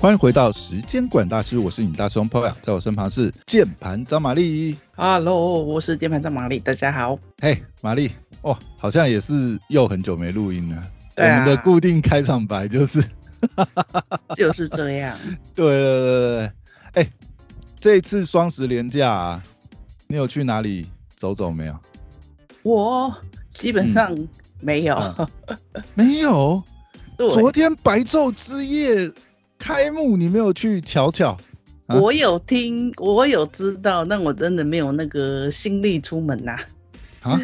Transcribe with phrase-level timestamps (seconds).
[0.00, 4.78] 欢迎回到时间管大师，我是你大兄 p o y 在我身旁是键盘张玛丽。
[4.94, 7.18] Hello，我是键盘张玛丽，大家好。
[7.42, 10.80] 嘿，玛丽，哦，好像也是又很久没录音了。
[11.16, 13.02] 对啊我们的固定开场白就是，
[14.36, 15.18] 就是这样。
[15.56, 16.52] 对对对对对，
[17.02, 17.12] 哎，
[17.80, 19.42] 这一次双十连假啊，
[20.06, 20.86] 你有去哪里
[21.16, 21.76] 走走没有？
[22.62, 23.12] 我
[23.50, 24.16] 基本上
[24.60, 24.94] 没有。
[24.94, 25.28] 嗯
[25.96, 26.62] 没有。
[27.18, 29.10] 昨天白昼之夜
[29.58, 31.36] 开幕，你没有去瞧瞧？
[31.86, 36.58] 啊我有听，我有知道，但我真的没有那个心力出门呐、
[37.22, 37.40] 啊，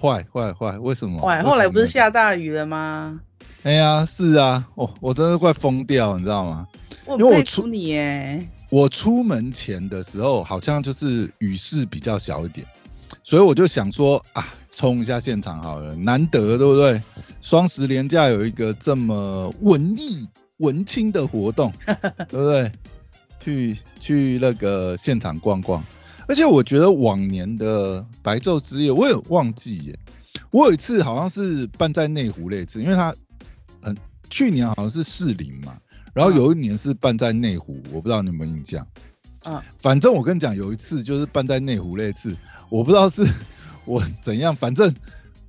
[0.00, 1.20] 坏坏坏，为什么？
[1.22, 1.86] 哇，为后来不是？
[1.86, 3.20] 下大雨了吗？
[3.64, 6.66] 哎呀，是啊，哦，我真的快疯掉，你知道吗？
[7.08, 8.48] 因为我出你哎。
[8.70, 12.64] 我出门前的时候，好像就是雨势比较小一点，
[13.24, 17.02] 所以我就想说啊，冲一下现场好了，难得对不对？
[17.42, 20.24] 双十连假有一个这么文艺
[20.60, 22.72] 文青的活动， 对不对？
[23.42, 25.82] 去去那个现场逛逛，
[26.28, 29.98] 而且我觉得往年的白昼之夜，我也忘记耶，
[30.50, 33.14] 我有一次好像是办在内湖那次，因为他
[33.80, 33.96] 很
[34.28, 35.78] 去年好像是士林嘛，
[36.12, 38.86] 然后有一年是办在内湖，我不知道你有没有印象。
[39.46, 42.36] 嗯，反正我跟你讲，有一次就是办在内湖那次，
[42.68, 43.26] 我不知道是
[43.86, 44.94] 我怎样，反正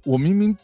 [0.06, 0.56] 我明明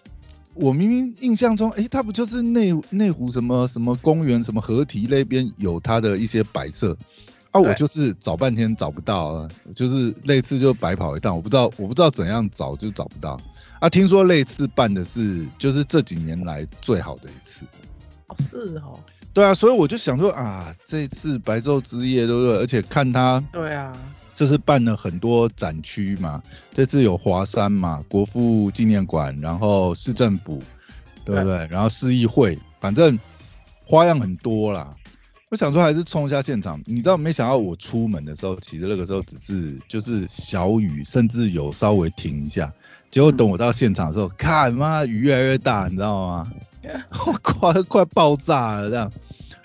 [0.59, 6.97] 我明明印象中，哎，它不就是内内湖什么什么公园什么河堤那边有它的一些摆设？
[7.51, 13.39] 啊，我就是找半天找不到啊，就是那次就白跑一趟，我不知道我不知道怎样找就找不到。
[13.79, 17.65] 啊，听说那次办的是就是这几年来最好的一次。
[18.27, 18.99] 哦是哦，
[19.33, 22.57] 对啊，所以我就想说啊，这次白昼之夜，对不对？
[22.57, 23.93] 而且看他对啊，
[24.37, 30.61] 这次办了很多展区嘛，这次有华山嘛，国父纪念馆，然后市政府，
[31.25, 31.67] 对不对？
[31.71, 33.17] 然后市议会，反正
[33.83, 34.95] 花样很多啦。
[35.49, 42.71] 我想说还是冲一下现场，你知道没想到我出门的时候，其实那个时候只是就是小雨，甚至有稍微停一下，
[43.09, 46.51] 结果等我到现场的时候，看妈雨越来越大，你知道吗？
[47.25, 49.11] 我 快快爆炸了这样，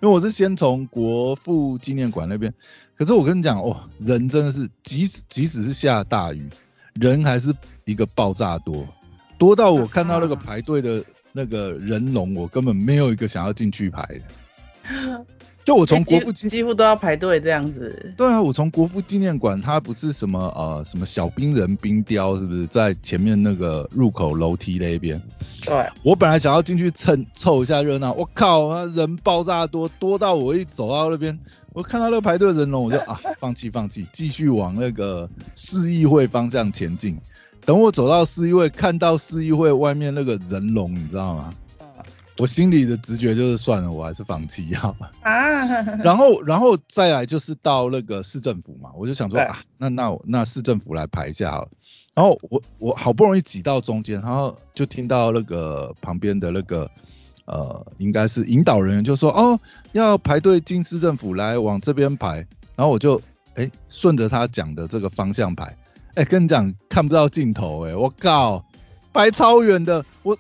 [0.01, 2.55] 因为我是先从国父纪念馆那边，
[3.03, 6.49] 可是我跟你讲哦，人真的是即使即使是下大雨，
[6.95, 7.53] 人还是
[7.85, 8.87] 一个爆炸多，
[9.37, 11.03] 多到我看到那个排队的
[11.33, 15.25] 那个人龙，我根本没有一个想要进去排的。
[15.65, 18.13] 就我从国父纪几几乎都要排队这样子。
[18.17, 25.21] 对啊，我从国父纪念馆，它不是什么呃什么小兵人冰雕，是不是在前面那个入口楼梯那边？
[25.65, 31.37] 对，我本来想要进去蹭凑一下热闹，我靠，那人爆炸多，多到我一走到那边，
[31.75, 37.19] 我看到那个排队人龙，我就 啊放弃放弃，继续往那个市议会方向前进。
[37.65, 41.51] 等我走到市议会，看到市议会外面那个人龙，你知道吗？
[41.51, 41.57] 嗯
[42.39, 45.11] 我心里的直觉就是算了，我还是放弃好了。
[45.21, 45.67] 啊，
[46.03, 51.69] 然后，然后再来就是到那个市政府嘛，我就想说啊，那那我那市政府来排一下好了。
[52.15, 56.91] 然后我我好不容易挤到中间，然后就听到那个旁边的那个
[57.45, 59.59] 呃，应该是引导人员就说哦，
[59.93, 62.47] 要排队进市政府来往这边排。
[62.75, 63.21] 然后我就
[63.55, 65.77] 哎顺着他讲的这个方向排，
[66.15, 68.65] 哎跟你讲看不到尽头哎，我靠，
[69.13, 70.37] 排超远的，我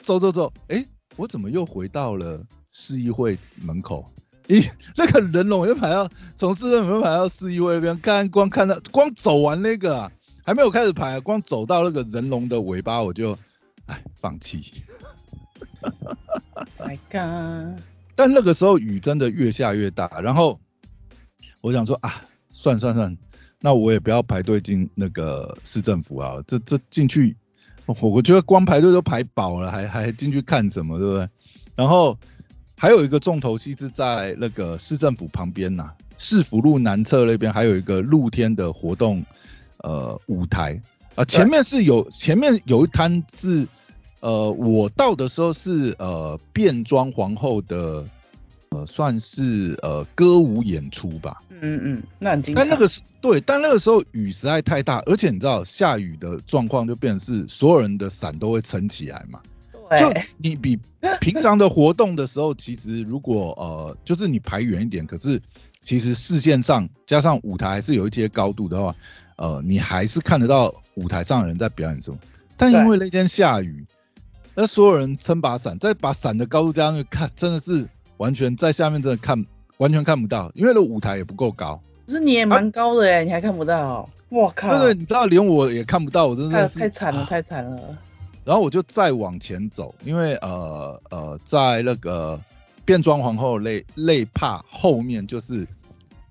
[0.00, 0.84] 走走走，哎
[1.16, 2.42] 我怎么又回到了
[2.72, 4.04] 市议会门口？
[4.48, 10.12] 咦，那个人龙又排到从市政府排到市议会那边，看光看到光走完那个、啊、
[10.44, 13.36] 还没有开始排、光走到那个人龙的尾巴我就
[13.86, 14.72] 哎放弃。
[16.78, 17.80] My God，
[18.14, 20.58] 但那个时候雨真的越下越大，然后
[21.60, 23.16] 我想说啊，算算算，
[23.60, 27.36] 那我也不要排队进那个市政府啊，这这进去，
[27.84, 31.28] 我我觉得光排队都排饱了，还还进去看什么，对不对？
[31.74, 32.18] 然后
[32.78, 39.22] 还有一个重头戏是在那个市政府旁边呐、市府路南侧那边还有一个露天的活动
[39.78, 40.80] 呃舞台。
[41.16, 43.66] 啊、前面是有前面有一摊是
[44.26, 48.04] 呃我到的时候是呃变装皇后的
[48.70, 52.60] 呃算是呃歌舞演出吧，嗯嗯，那很精彩。
[52.60, 59.40] 但那个是对，但那个时候雨实在太大，而且你知道下雨的状况就变成是所有人的伞都会撑起来嘛。
[59.96, 60.76] 就，你比
[61.20, 65.40] 平常的活动的时候，其实如果呃，就是你排远一点，可是
[65.80, 68.92] 其实视线上加上舞台还是有一些高度的话，
[69.36, 72.18] 呃，你还是看得到舞台上的人在表演什么。
[72.56, 73.86] 但因为那天下雨，
[74.56, 77.86] 那所有人撑把伞，再把伞的高度加上去看，真的是
[78.16, 79.44] 完全在下面真的看
[79.76, 81.78] 完全看不到，因为那舞台也不够高。
[82.06, 84.08] 可是你也蛮高的哎，你还看不到。
[84.30, 87.98] 我靠，对对，你知道连我也看不到，我真的是太惨了，啊太惨了。
[88.44, 92.40] 然后我就再往前走，因为呃呃，在那个
[92.84, 95.66] 变装皇后类类怕后面就是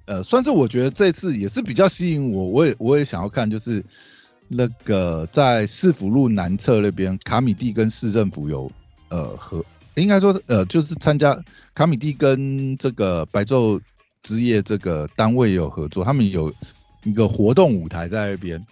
[0.05, 3.83] 呃，算是我觉得这次也是比较吸引我，我也我也想要看，就是
[4.47, 8.71] 那个在市府路南侧那边，卡米蒂跟市政府有
[9.09, 9.63] 呃合，
[9.95, 11.37] 应该说呃就是参加
[11.73, 13.79] 卡米蒂跟这个白昼
[14.21, 16.53] 之夜这个单位有合作，他们有
[17.03, 18.65] 一个活动舞台在那边，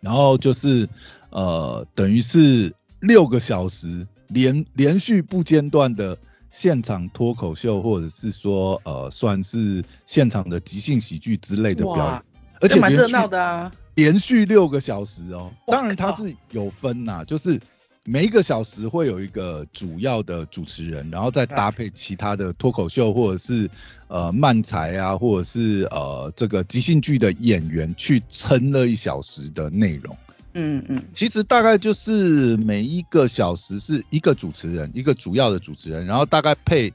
[0.00, 0.88] 然后就是
[1.30, 6.16] 呃等于是六个小时连连续不间断的。
[6.56, 12.22] 现场脱口秀，或者是说，呃，算是现场的即兴喜剧之类的表演，
[12.64, 15.52] 而且蛮热闹的啊，连续六个小时哦。
[15.66, 17.60] 当然它是有分呐，就是
[18.04, 23.68] 每一个小时会有一个主要的主持人，然后再搭配其他的脱口秀，或者是
[24.08, 30.16] 呃漫才啊，或者是呃这个即兴剧的演员去撑那一小时的内容。
[30.54, 36.92] 嗯嗯，其实大概就是每一个小时是一个主持人，一个主要的主持人，然后大概配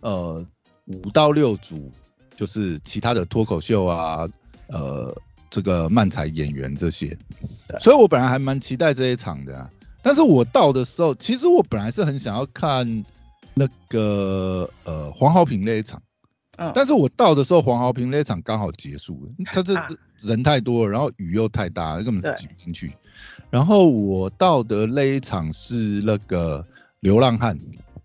[0.00, 0.46] 呃
[0.86, 1.90] 五到六组，
[2.36, 4.28] 就是其他的脱口秀啊，
[4.72, 5.14] 呃
[5.48, 7.16] 这个漫才演员这些。
[7.78, 9.70] 所以我本来还蛮期待这一场的，
[10.02, 13.04] 但是我到的时候，其实我本来是很想要看
[13.54, 16.02] 那个呃黄豪平那一场。
[16.74, 19.74] 但是我到的时候，黄豪平那一场刚好结束了，他这
[20.18, 22.92] 人太多了，然后雨又太大，根本挤不进去。
[23.50, 26.64] 然后我到的那一场是那个
[27.00, 27.58] 流浪汉，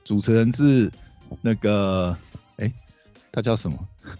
[0.04, 0.90] 主持人是
[1.42, 2.37] 那个，哎，
[3.32, 3.78] 他叫什么？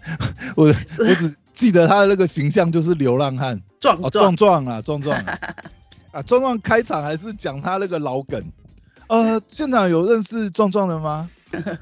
[0.56, 5.18] 我我只记得他的那个形象就是流浪汉，壮壮壮啊，壮壮
[6.12, 8.42] 啊，壮壮开场还是讲他那个老梗。
[9.08, 11.28] 呃，现场有认识壮壮的吗？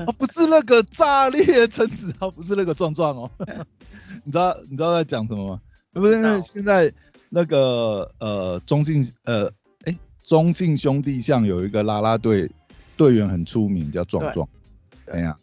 [0.07, 3.31] 哦，不是那个炸裂陈子豪，不是那个壮壮哦。
[4.25, 5.61] 你知道你知道在讲什么吗？
[5.93, 6.93] 不是因为现在
[7.29, 9.51] 那个呃中信呃
[9.85, 12.49] 哎中信兄弟像有一个啦啦队
[12.97, 14.49] 队员很出名叫壮壮，
[15.11, 15.37] 哎呀，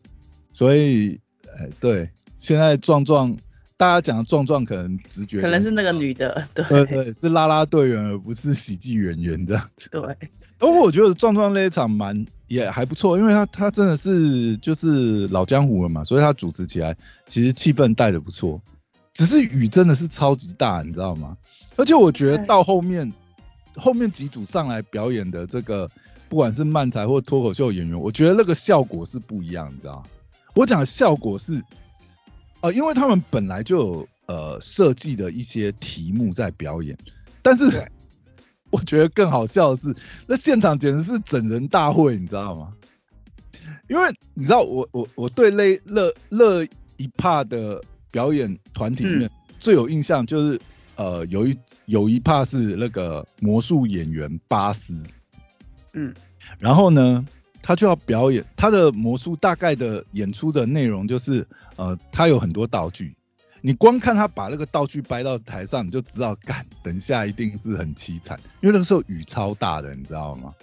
[0.53, 1.19] 所以
[1.57, 3.36] 哎对，现在壮壮
[3.78, 9.90] 大家讲壮壮可能直觉可能是那个女的，对对是拉拉队员而不是喜剧演员这样子。
[9.90, 10.01] 对。
[10.57, 16.95] 不过我觉得壮壮那一场蛮也还不错，因为他他真的是就是老江湖了嘛，所以他主持起来
[17.28, 18.62] 其实气氛带的不错。
[19.13, 21.36] 只是雨真的是超级大，你知道吗？
[21.75, 23.12] 而且我觉得到后面
[23.75, 25.90] 后面几组上来表演的这个，
[26.30, 30.04] 不管是漫才或脱口秀演员，我觉得那个效果是不一样，你知道吗？
[30.55, 31.61] 我讲的效果是，
[32.61, 36.97] 呃，因为他们本来就有呃设计的一些题目在表演，
[37.41, 37.69] 但是。
[38.73, 39.95] 我觉得更好笑的是，
[40.25, 42.73] 那现场简直是整人大会，你知道吗？
[43.88, 46.63] 因为你知道，我我我对乐乐乐
[46.97, 47.79] 一帕的
[48.09, 49.29] 表演团体里面
[49.59, 50.59] 最有印象就是，
[50.95, 54.95] 呃，有一有一帕是那个魔术演员巴斯，
[55.94, 56.11] 嗯，
[56.57, 57.23] 然后呢，
[57.63, 63.15] 他就要表演他的魔术，大概的演出的内容就是，呃，他有很多道具。
[63.62, 70.54] 你光看他把那个道具掰到台上，你就知道，干，等一下一定是很凄惨，因为那个时候雨超大的，你知道吗？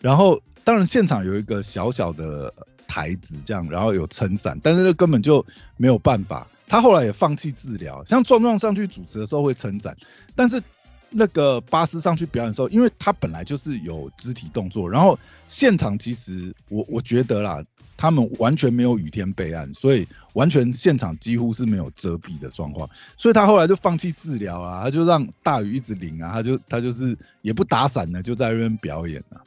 [0.00, 2.52] 然后，当然现场有一个小小的
[2.86, 5.44] 台子这样，然后有撑伞，但是那根本就
[5.76, 6.46] 没有办法。
[6.66, 9.96] 他后来也放弃治疗，像壮壮上去主持的时候会撑伞，
[10.34, 10.62] 但是
[11.10, 15.18] 那个巴斯上去表演的时候，因为他本来就是有肢体动作，然后
[15.48, 17.62] 现场其实我我觉得啦。
[18.00, 29.42] 他们完全没有雨天备案，所以完全现场几乎是没有遮蔽的状况，所以他后来就放弃治疗啊，他就让大雨一直淋啊，他就他就是也不打伞的就在那边表演啊。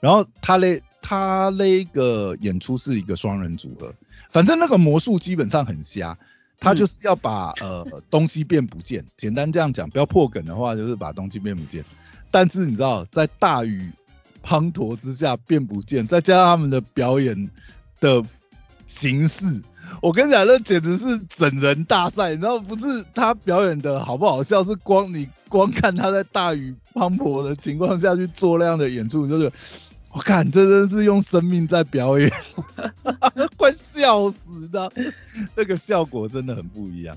[0.00, 3.94] 然后他那他那个演出是一个双人组合，
[4.30, 6.18] 反正那个魔术基本上很瞎，
[6.60, 11.84] 他就是要把呃东西变不见，简单这样讲，不要破梗的话就是把东西变不见。
[12.30, 13.90] 但是你知道在大雨
[14.44, 17.50] 滂沱之下变不见，再加上他们的表演。
[18.00, 18.24] 的
[18.86, 19.60] 形式，
[20.00, 29.52] 我跟你讲，那简直是整人大赛，你知道不是他表演的好不好笑，是光你光看他在大雨滂沱的情况下去做那样的演出，就是
[30.10, 32.30] 我看这真是用生命在表演，
[33.56, 34.90] 快笑死的，
[35.54, 37.16] 那个效果真的很不一样，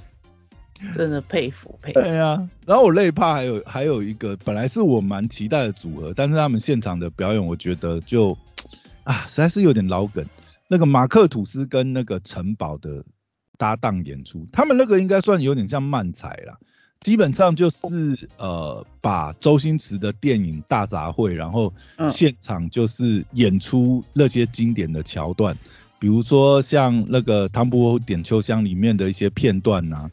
[0.96, 2.00] 真的佩服佩服。
[2.00, 8.38] 对啊，然后我累怕还有还有一个本来是我蛮期待的组合，但是他们现场的表演我觉得就
[9.04, 10.26] 啊实在是有点老梗。
[10.68, 13.04] 那个马克吐斯跟那个城堡的
[13.58, 16.58] 搭档演出，他们那个应该算有点像漫才啦，
[17.02, 21.74] 基本上就是呃把周星驰的电影大杂烩，然后
[22.10, 25.56] 现场就是演出那些经典的桥段，
[26.00, 30.10] 比如说像那个《唐伯虎点秋香》里面的一些片段呐，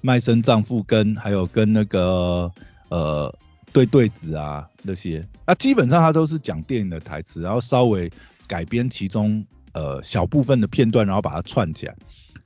[0.00, 2.50] 卖身丈夫跟还有跟那个
[2.88, 3.34] 呃
[3.72, 8.10] 对对子啊那些，那基本上他都是讲电影的台词，然后稍微
[8.46, 9.44] 改编其中。
[9.74, 11.94] 呃小部分的片段，然后把它串起来，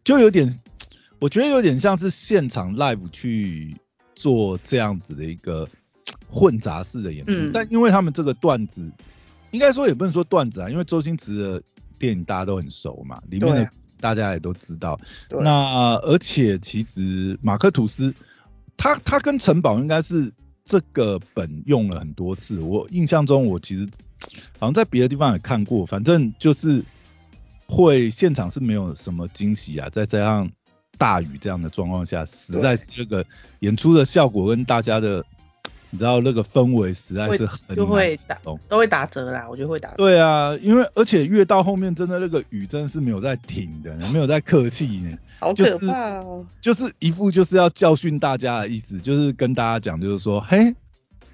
[0.04, 0.46] 就有点，
[1.22, 3.72] 我觉得有点像是现场 live 去
[4.12, 5.68] 做这样子的一个
[6.26, 7.52] 混杂式的演出，嗯。
[7.54, 8.90] 但因为他们这个段子，
[9.52, 11.62] 应该说也不能说段子啊，因为周星驰的
[11.96, 14.98] 电影大家都很熟嘛，里面的大家也都知道。
[15.28, 15.40] 对。
[15.40, 18.12] 那而且其实马克吐斯，
[18.76, 20.32] 他他跟城堡应该是
[20.64, 23.88] 这个本用了很多次，我印象中我其实
[24.58, 26.82] 好像在别的地方也看过，反正就是
[27.68, 30.50] 会现场是没有什么惊喜啊，再加上
[30.98, 33.24] 大雨这样的状况下，实在是这个
[33.60, 35.24] 演出的效果跟大家的
[35.90, 39.96] 你知道那个氛围实在是很就会打都会打折啦，我觉得会打折。
[39.96, 46.46] 对啊，因为而且越到后面，真的那个雨真的是没有在停的，没有在客气呢，好可就是怕哦！
[46.62, 50.74] 就是一副就是要教训大家的意思，就是跟大家讲，就是说，嘿，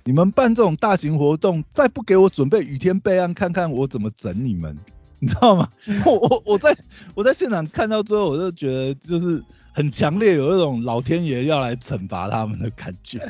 [0.03, 4.77] 你们办这种大型活动，再不给我准备雨天备案，看看我怎么整你们，
[5.19, 5.69] 你知道吗？
[6.05, 6.77] 我我我在
[7.15, 13.21] 我在现场看到最后，我就觉得就是很强烈有那种老天爷要来惩罚他们的感觉，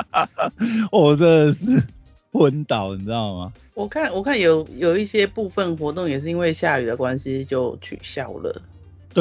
[0.92, 1.82] 我真的是
[2.32, 3.52] 昏倒，你知道吗？
[3.74, 8.60] 我看我看有有一些部分活动也是因为下雨的关系就取消了。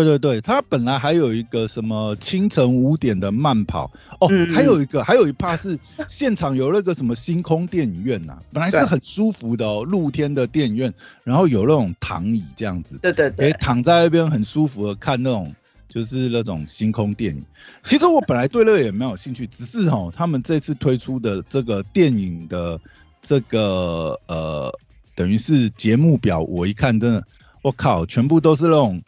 [0.04, 3.92] 对对对，他本来还有一个什么清晨五点的慢跑。
[4.20, 4.54] 哦，嗯。
[4.54, 15.54] 还有一个还有一趴是现场有那个什么星空电影院呐、 本来是很舒服的哦，露天的电影院，然后有那种躺椅这样子，对对对，可以躺在那边很舒服的看那种
[15.90, 17.44] 就是那种星空电影。
[17.84, 22.80] 其实我本来对那个也蛮有兴趣，只是哦，他们这次推出的这个电影的
[23.22, 24.72] 这个呃，
[25.16, 27.24] 等于是节目表，我一看真的，
[27.64, 29.02] 我靠，全部都是那种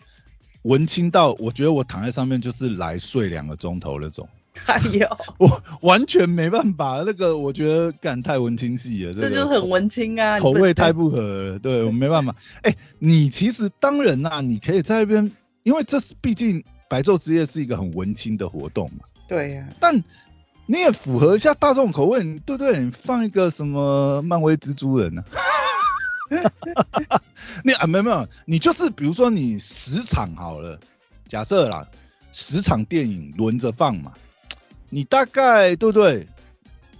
[0.64, 4.28] 文青到，我觉得我躺在上面就是来睡两个钟头那种。
[4.66, 5.08] 哎呦
[5.40, 12.36] 我完全没办法，那个我觉得干太文青系了，个这就很文青啊，口味太不合了，对 我没办法。
[12.64, 15.32] 哎、你其实当然啦、你可以在那边，
[15.64, 20.04] 因为这是毕竟白昼之夜是一个很文青的活动嘛，对呀、但
[20.66, 22.84] 你也符合一下大众口味，你对不对？
[22.84, 25.24] 你放一个什么漫威蜘蛛人呢、
[27.64, 30.80] 你啊，没有没有，你就是比如说你十场好了，
[31.28, 31.88] 假设啦，
[32.32, 34.14] 十场电影轮着放嘛，
[34.90, 36.28] 你大概对不对？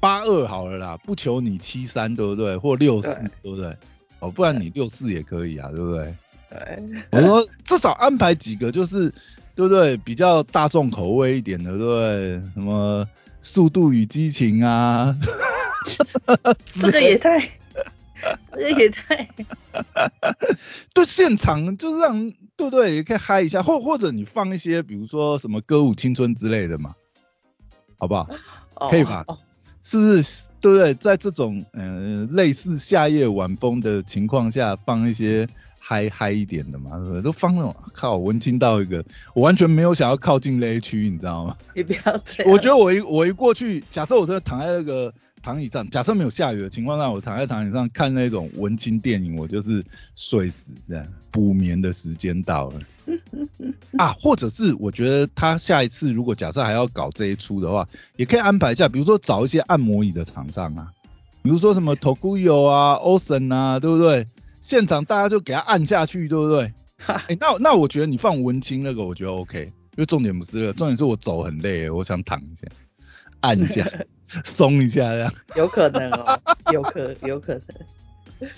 [0.02, 2.56] 八二好了啦，不求你七三对不对？
[2.56, 3.78] 或六四对对不对？
[4.20, 6.16] 哦，不然你六四也可以啊，对不对？
[6.50, 9.10] 对，我说至少安排几个就是
[9.56, 9.98] 对不对？
[9.98, 12.42] 比较大众口味一点的，对不对？
[12.54, 13.06] 什么
[13.42, 15.14] 速度与激情啊，
[16.66, 17.40] 这个也太，
[18.52, 19.30] 这也太，
[20.94, 22.96] 对现场就是让对不对？
[22.96, 26.96] 也可以嗨一下，或或者你放一些比如说什么歌舞青春之类的嘛，
[27.98, 28.28] 好不好？
[28.76, 29.38] 哦可以吧哦
[29.84, 30.46] 是不是？
[30.62, 30.94] 对不对？
[30.96, 35.48] 在这种呃类似夏夜晚风的情况下，放一些
[35.80, 37.22] 嗨嗨一点的嘛，对不对？
[37.22, 41.58] 都放那种靠文青到一个，我完全没有想要靠近那一区，你知道吗？
[41.74, 42.02] 你不要。
[42.46, 45.14] 我觉得我一我一过去，假设我真的躺在那个
[45.50, 49.84] 躺椅上，假设没有下雨的情况下，我躺在躺椅上看那种文青电影，我就是
[50.16, 52.82] 睡死这样，补眠的时间到了。
[53.98, 60.92] 啊，或者是我觉得他下一次如果假设还要搞这一出的话，也可以安排一下，比如说找一些按摩椅的厂商啊，
[61.42, 64.28] 比如说什么 Tokuyo 啊、Ocean 啊，对不对？
[64.62, 66.72] 现场大家就给他按下去，对不对？
[66.98, 72.68] 哈 哎、那那我觉得你放文青那个，我觉得 OK，因为重点不是那个，重点是我走很累，我想躺一下，
[73.40, 73.90] 按一下，
[74.46, 75.34] 松一下这样。
[75.56, 76.40] 有可能哦，
[76.72, 78.50] 有可有可能。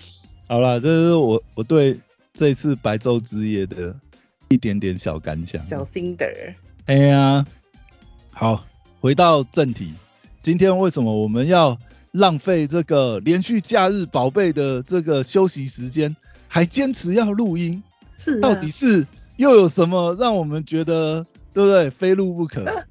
[0.47, 1.99] 好了，这是我我对
[2.33, 3.95] 这次白昼之夜的
[4.49, 5.61] 一点点小感想。
[5.61, 7.45] 小心得儿，哎呀，
[8.31, 8.65] 好，
[8.99, 9.93] 回到正题，
[10.41, 11.77] 今天为什么我们要
[12.11, 16.15] 浪费这个连续假日宝贝的这个休息时间，
[16.47, 17.81] 还坚持要录音？
[18.17, 22.65] 是、啊、到底是又有什么让我们觉得对不对非录不可？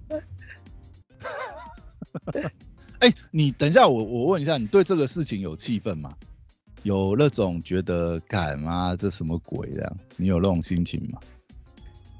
[3.00, 6.14] 哎、你等一下，我我问一下，你对这个事情有气愤吗？
[6.82, 9.96] 有那种觉得干嘛这什么鬼这样？
[10.16, 11.18] 你有那种心情吗？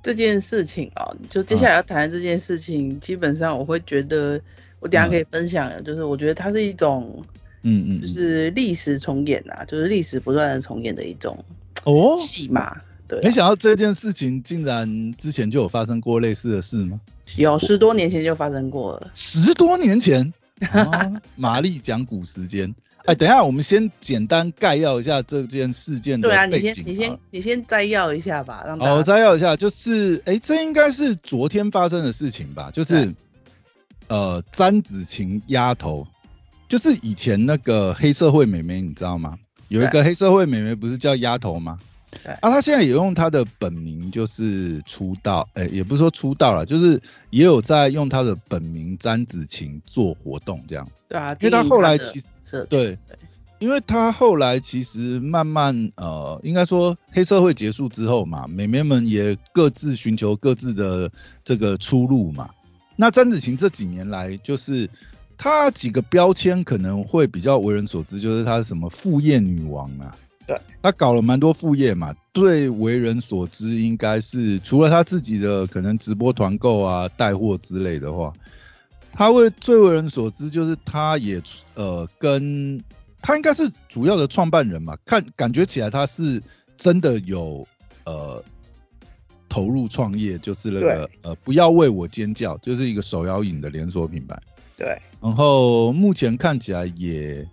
[0.02, 4.40] 这件事情哦，就接下来要谈的这件事情，基本上我会觉得，
[4.80, 7.22] 我等下可以分享的，就是我觉得它是一种，
[7.62, 11.44] 嗯嗯，嗯就是历史重演啊，就是历史不断的重演的一种
[11.84, 12.74] 哦，戏嘛。
[13.06, 17.00] 对啊、没想到这件事情竟然之前就有发生过类似的事吗？
[17.36, 19.10] 有十多年前就发生过了。
[19.14, 20.32] 十多年前，
[20.72, 22.74] 啊、玛丽讲古时间。
[23.06, 26.60] 哎，等一下，我们先简单概要一下这件事件的对啊，你。
[26.60, 32.70] 先你先你先摘要一下吧，让大好，我摘要一下，就是，哎、这应该是昨天发生的事情吧？
[32.70, 33.14] 就是，
[34.08, 36.06] 呃，詹子晴丫头，
[36.68, 39.38] 就是以前那个黑社会美眉，你知道吗？
[39.68, 41.78] 有一个黑社会美眉不是叫丫头吗？
[42.10, 47.00] 对啊，他现在也用他的本名就是出道，哎、也不是说出道了，就是
[47.30, 50.88] 也有在用他的本名詹子晴做活动这样。
[51.08, 52.98] 对啊，因为他后来其实对对
[53.60, 61.10] 因为他后来其实慢慢呃，应该说黑社会结束之后嘛，美眉们也各自寻求各自的
[61.44, 62.48] 这个出路嘛。
[62.96, 64.88] 那詹子晴这几年来，就是
[65.36, 70.16] 她几个标签可能会比较为人所知，就是她是什么副业女王啊。
[70.50, 78.32] 对，她搞了蛮多副业嘛，最为人所知应该是除了他自己的可能直播团购啊、带货之类的话，
[79.12, 81.40] 他为最为人所知就是他也
[81.74, 82.82] 呃跟
[83.22, 86.42] 他应该是主要的创办人嘛，看感觉起来他是
[86.76, 87.64] 真的有
[88.04, 88.42] 呃
[89.48, 94.36] 投入创业，就是那个呃不要为我尖叫，就是一个手摇饮的连锁品牌。
[94.76, 94.98] 对。
[95.20, 97.46] 然后目前看起来也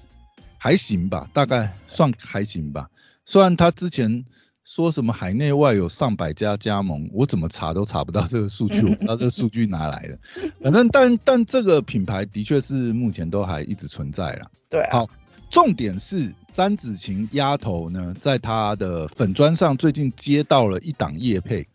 [0.68, 2.90] 还行吧，大概算还行吧。
[3.26, 4.26] 虽然他之前
[4.66, 10.20] 说什么海内外有上百家加盟，我怎么查都查不到这个数据， 我不知道这个数据哪来的。
[10.62, 14.52] 反正但但这个品牌的确是目前都还一直存在啦。
[14.68, 15.10] 对啊，好，
[15.50, 21.66] 重点是詹子晴丫头呢，在她的粉砖上最近接到了一档叶配。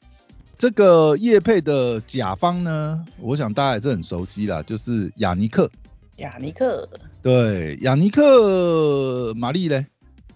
[0.59, 5.71] 这个叶配的甲方呢，我想大家也是很熟悉啦，就是雅尼克。
[6.17, 6.89] 雅尼克
[7.23, 9.87] 对，雅尼克，玛丽嘞，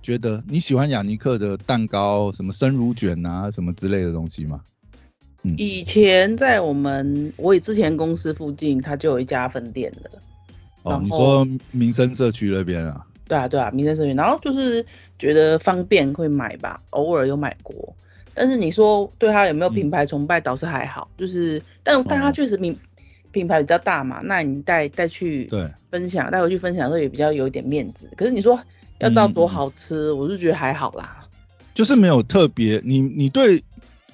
[0.02, 4.60] 觉得你喜欢雅尼克的蛋糕，什么生乳卷啊，什么之类的东西吗？
[5.42, 10.10] 嗯，以前在我们我之前公司附近，它就有一家分店的。
[10.82, 13.04] 哦，你说民生社区那边啊？
[13.28, 14.84] 对啊，对啊，民生社区，然后就是
[15.18, 17.94] 觉得方便会买吧，偶尔有买过。
[18.34, 22.78] 但是你说对它有没有品牌崇拜，倒是还好，就是但但它哦确实品
[23.36, 28.08] 品牌比较大嘛，那你带带去对，分享，带回去分享的时候也比较有一点面子。
[28.16, 28.58] 可是你说
[28.98, 31.22] 要到多好吃，我是觉得还好啦。
[31.74, 33.62] 就是没有特别，你你对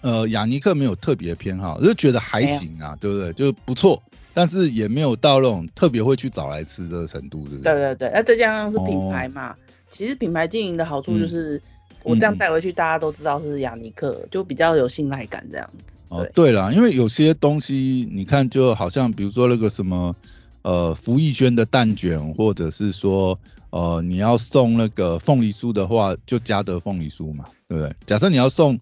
[0.01, 3.33] 呃雅尼克没有特别偏好，就觉得还行啊，对不对？
[3.35, 4.03] 就不错，
[4.35, 9.55] 但是也没有到那种特别会去找来吃这个程度，对不对对对，那再加上是品哦牌嘛，
[9.89, 11.63] 其实品牌经营的好处就嗯是，
[12.03, 15.97] 我这样带回去，大家都知道是雅尼克，就比较有信赖感这样子。
[16.13, 20.15] 哦，对对啦，因为有些东西你看，就好像比如说那个什么
[20.61, 23.39] 呃福艺轩的蛋卷，或者是说
[23.71, 27.97] 呃你要送那个凤梨酥的话，就嘉德凤梨酥嘛，对不对？
[28.05, 28.79] 假设你要送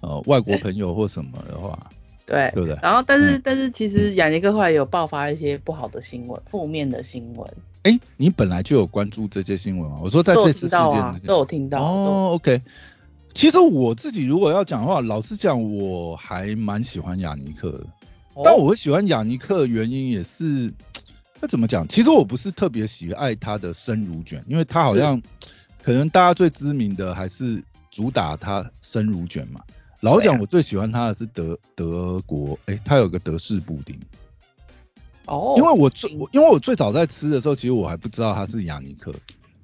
[0.00, 1.90] 呃外国朋友或什么的话，
[2.26, 7.50] 对对不对然后但是、嗯但是其实雅尼克后来有爆发一些不好的新闻，负面的新闻，
[7.84, 9.98] 哎，你本来就有关注这些新闻啊？
[10.02, 11.80] 我说在这次事件都有听到。
[11.80, 12.60] 哦，OK。
[13.34, 17.86] 其实我自己如果要讲的话，老实讲，我还蛮喜欢雅尼克的。
[18.34, 20.72] 都但我喜欢雅尼克的原因也是，
[21.40, 21.86] 那怎么讲？
[21.86, 25.20] 其实我不是特别喜爱它的生乳卷，因为它好像
[25.82, 29.60] 可能大家最知名的还是主打它生乳卷嘛。
[30.00, 33.98] 老实讲，我最喜欢它的是德德国，哎、它有个德式布丁。
[35.26, 39.12] 哦，因为我最我因为我最早在吃的时候，其实我还不知道它是雅尼克，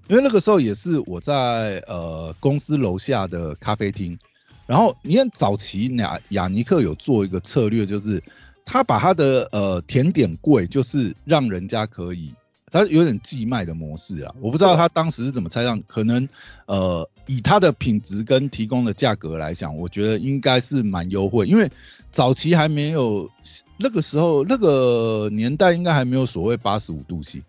[0.09, 4.19] 因为那个时候也是我在呃公司楼下的咖啡厅，
[4.67, 8.23] 然后你看早期雅雅尼克有做一个策略，就是
[8.65, 12.35] 他把他的呃甜点柜就是让人家可以。
[12.71, 16.29] 他有点寄卖的模式啊，我不知道他当时是怎么猜上，可能
[16.67, 21.71] 呃以他的品质跟提供的价格来讲，我觉得应该是蛮优惠，因为
[22.11, 23.31] 早期还没有
[23.79, 27.45] 那个时候那个年代应该还没有所谓八十五度 C，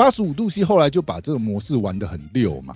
[0.00, 2.74] 八十五度 C 后来就把这个模式玩得很溜嘛，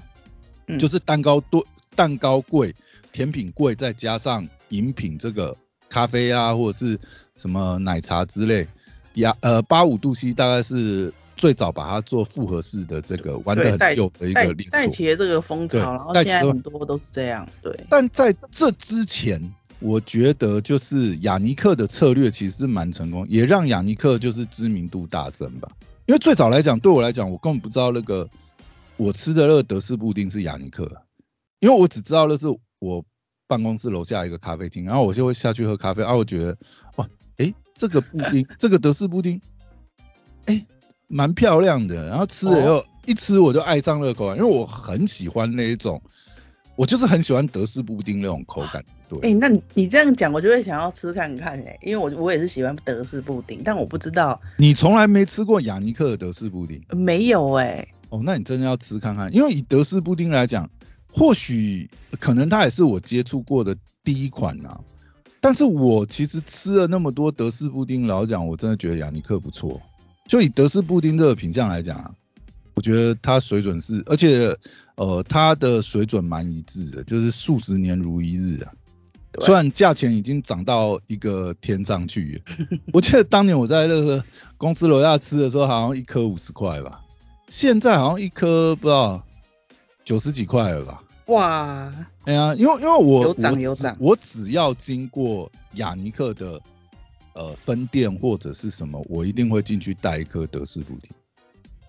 [0.67, 2.75] 嗯就是蛋糕多蛋糕柜、
[3.13, 5.57] 甜品柜，再加上饮品这个
[5.89, 7.01] 咖啡啊或者是
[7.35, 8.69] 什么奶茶之类，
[9.15, 14.79] 呀呃八五度 C 大概是最早把它做复合式的这个玩得很溜的一带个连锁。
[14.79, 19.41] 带起了这个风潮，然后现在很多都是这样，对，但在这之前，
[19.81, 25.71] 我觉得就是雅尼克的策略其实是蛮成功，也让雅尼克就是知名度大增吧。
[26.07, 28.29] 因为最早来讲，对我来讲，我根本不知道那个
[28.97, 30.85] 我吃的那个德式布丁是雅尼克，
[31.61, 32.47] 因为我只知道那是
[32.79, 33.03] 我
[33.47, 36.57] 办公室楼下一个咖啡厅，然后我就会下去喝咖啡，然后我觉得
[36.97, 39.41] 哇，诶，这个布丁， 这个德式布丁，
[40.45, 40.67] 诶，
[41.09, 46.03] 蛮漂亮的，然后吃了以后、一吃我就爱上那个口感，因为我很喜欢那一种，
[46.77, 49.19] 我就是很喜欢德式布丁那种口感，对。
[49.21, 60.69] 哎、那你你这样讲，我就会想要吃看看哎、因为我我也是喜欢德式布丁，但我不知道你从来没吃过雅尼克的德式布丁呃没有哎、哦，那你真的要吃看看，因为以德式布丁来讲，
[61.13, 64.81] 或许可能它也是我接触过的第一款啊。
[65.41, 69.81] 但是我其实吃了那么多德式布丁，老实讲，我真的觉得雅尼克不错。
[70.27, 72.11] 就以德式布丁这个品相来讲啊，
[72.73, 74.57] 我觉得它水准是，而且
[74.97, 78.73] 呃，它的水准蛮一致的，就是数十年如一日啊。
[79.41, 82.41] 虽然价钱已经涨到一个天上去，
[82.95, 84.25] 我记得当年我在那个
[84.57, 87.01] 公司楼下吃的时候，好像一颗五十块吧，
[87.49, 89.21] 现在好像一颗不知道
[90.05, 91.03] 九十几块了吧。
[91.27, 91.93] 哇，
[92.27, 96.61] 哎呀，因为因为我有涨我只有涨我只要经过雅尼克的
[97.33, 101.11] 呃分店或者是什么，我一定会进去带一颗德式布丁。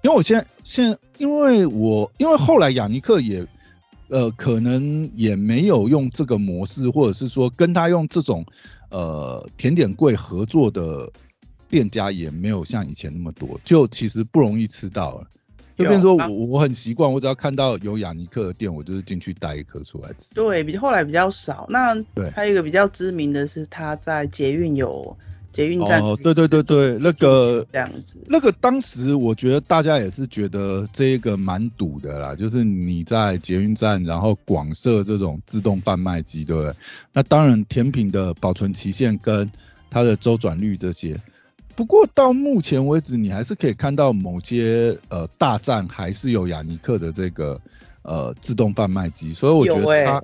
[0.06, 3.44] 因为我现在现在因为我因为后来雅尼克也
[4.08, 8.46] 呃可能也没有用这个模式，或者是说跟他用这种
[8.92, 11.12] 呃甜点柜合作的
[11.68, 15.28] 店家也没有像以前那么多，就其实不容易吃到了。
[15.76, 20.36] 就变成说我我很习惯，我只要看到有雅尼克的店，我就是进去带一颗出来吃。
[20.36, 21.66] 对，比后来比较少。
[21.68, 25.18] 那对还有一个比较知名的是他在捷运有
[25.56, 28.18] 捷运站哦，对对对对，那个这样子。
[28.28, 36.74] 那个当时我觉得大家也是觉得这个蛮堵的啦，就是你在捷运站，然后广设这种自动贩卖机，对不对？
[37.14, 39.50] 那当然甜品的保存期限跟
[39.90, 41.18] 它的周转率这些，
[41.76, 47.62] 不过到目前为止，你还是可以看到某些呃大站还是有雅尼克的这个
[48.02, 50.22] 呃自动贩卖机，所以我觉得它、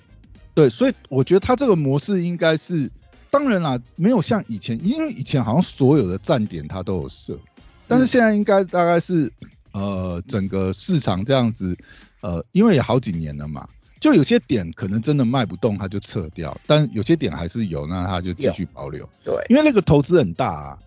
[0.53, 2.91] 对，所以我觉得它这个模式应该是，
[3.31, 7.39] 当然啦，没有像以前，因为以前好像所有的站点它都有设，
[7.87, 9.31] 但是嗯现在应该大概是
[9.71, 11.75] 呃整个市场这样子，
[12.19, 13.67] 呃，因为也好几年了嘛。
[13.99, 19.07] 就有些点可能真的卖不动，它就撤掉；但有些点还是有，那它就继续保留。
[19.23, 20.79] 对因为那个投资很大啊。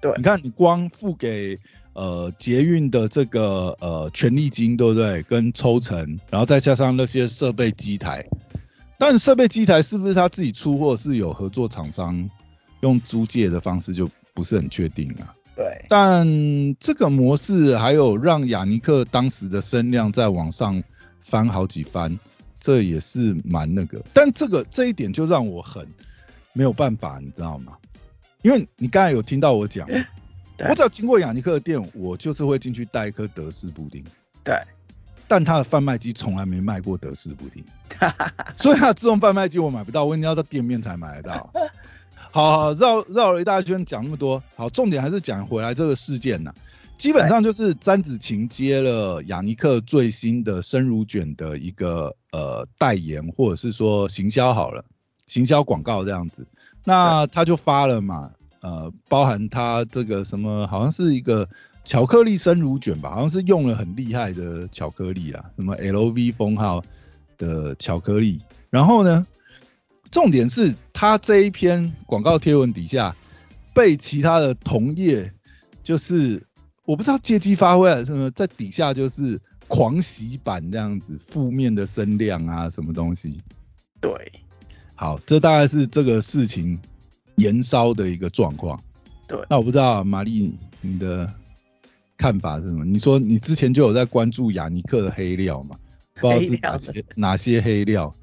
[0.00, 1.56] 对你看你光付给
[1.92, 5.22] 呃捷运的这个呃权利金，对不对？
[5.24, 8.26] 跟抽成，然后再加上那些设备机台，
[8.98, 12.30] 但设备机台是不是他自己出，或者是有合作厂商
[12.80, 15.34] 用租借的方式，就不是很确定啊。
[15.54, 16.26] 对，但
[16.80, 20.82] 这个模式还有让雅尼克当时的声量在往上
[21.20, 22.18] 翻好几番，
[22.58, 24.02] 这也是蛮那个。
[24.12, 25.86] 但这个这一点就让我很
[26.52, 27.76] 没有办法，你知道吗？
[28.42, 29.86] 因为你刚才有听到我讲，
[30.68, 34.02] 我只要经过雅尼克的店，我就是会进去带一颗德式布丁，
[34.42, 34.56] 对，
[35.32, 37.64] 但他的贩卖机从来没卖过德式布丁，
[38.54, 41.50] 所以他自动贩卖机我买不到，我一定要到店面才买得到。
[42.30, 46.52] 好好绕绕了一大圈，讲那么多，好，重点还是讲回来这个事件呐、
[46.98, 54.84] 基本上就是詹子晴接了雅尼克最新的生乳卷的一个呃代言，或者是说行销好了，
[55.28, 56.46] 行销广告这样子。
[56.84, 61.48] 那他就发了嘛，呃，包含他这个什么，好像是一个
[61.84, 66.82] 巧克力生乳卷吧，好像是用了很厉害的巧克力啊，什么 LV 封号
[67.36, 68.40] 的巧克力。
[68.70, 69.26] 然后呢，
[70.10, 73.14] 重点是他这一篇广告贴文底下
[73.74, 75.32] 被其他的同业
[75.82, 76.42] 就是
[76.84, 83.40] 我不知道借机发挥还是什么，在底下就是狂洗版这样子，负面的声量啊，什么东西。
[84.00, 84.12] 对，
[84.94, 86.78] 好，这大概是这个事情
[87.36, 88.80] 延烧的一个状况。
[89.26, 91.32] 对那我不知道玛丽你的
[92.16, 92.84] 看法是什么？
[92.84, 95.76] 你说你之前就有在关注雅尼克的黑料嘛？
[96.20, 98.14] 不知道是黑料哪些哪些黑料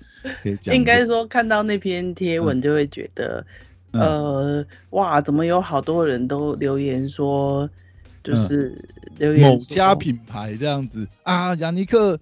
[0.42, 0.74] 可以讲？
[0.76, 3.46] 应该说看到那篇贴文就会觉得，
[3.92, 7.70] 嗯呃，哇，怎么有好多人都留言说，
[8.24, 8.86] 就嗯是
[9.18, 12.18] 留言某家品牌这样子啊，雅尼克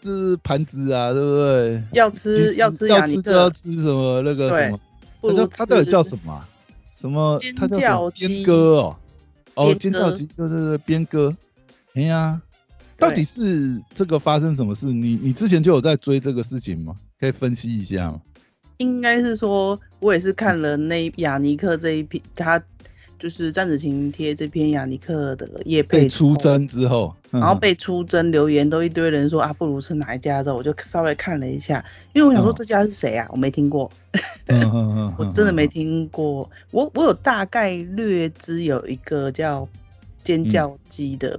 [0.00, 1.82] 这是盘子啊，对不对？
[1.92, 4.80] 要吃要吃要吃就要克，吃什么那个什么？
[5.20, 6.48] 他叫不如它到底叫什么啊？
[6.94, 7.38] 什么？
[7.40, 8.10] 尖它叫什么？
[8.10, 8.96] 叫鸡哥哦，
[9.56, 11.36] 哦，尖叫鸡，对对对，边哥。
[11.94, 12.40] 哎呀，
[12.96, 14.86] 到底是这个发生什么事？
[14.86, 16.94] 你你之前就有在追这个事情吗？
[17.18, 18.20] 可以分析一下吗？
[18.76, 22.62] 应该是说，我也是看了那雅尼克这一篇，他
[23.18, 33.26] 就是詹子晴贴这篇雅尼克的叶配被出征之后，嗯然后被出征留言都一堆人说啊，不如是哪一家之后，我就稍微看了一下，因为我想说嗯这家是谁啊？
[33.30, 33.90] 我没听过，
[34.46, 35.68] 嗯嗯嗯， 我真的没嗯。
[35.68, 36.48] 听过。
[36.70, 39.68] 我我有大概略知有一个叫
[40.22, 41.38] 尖叫鸡的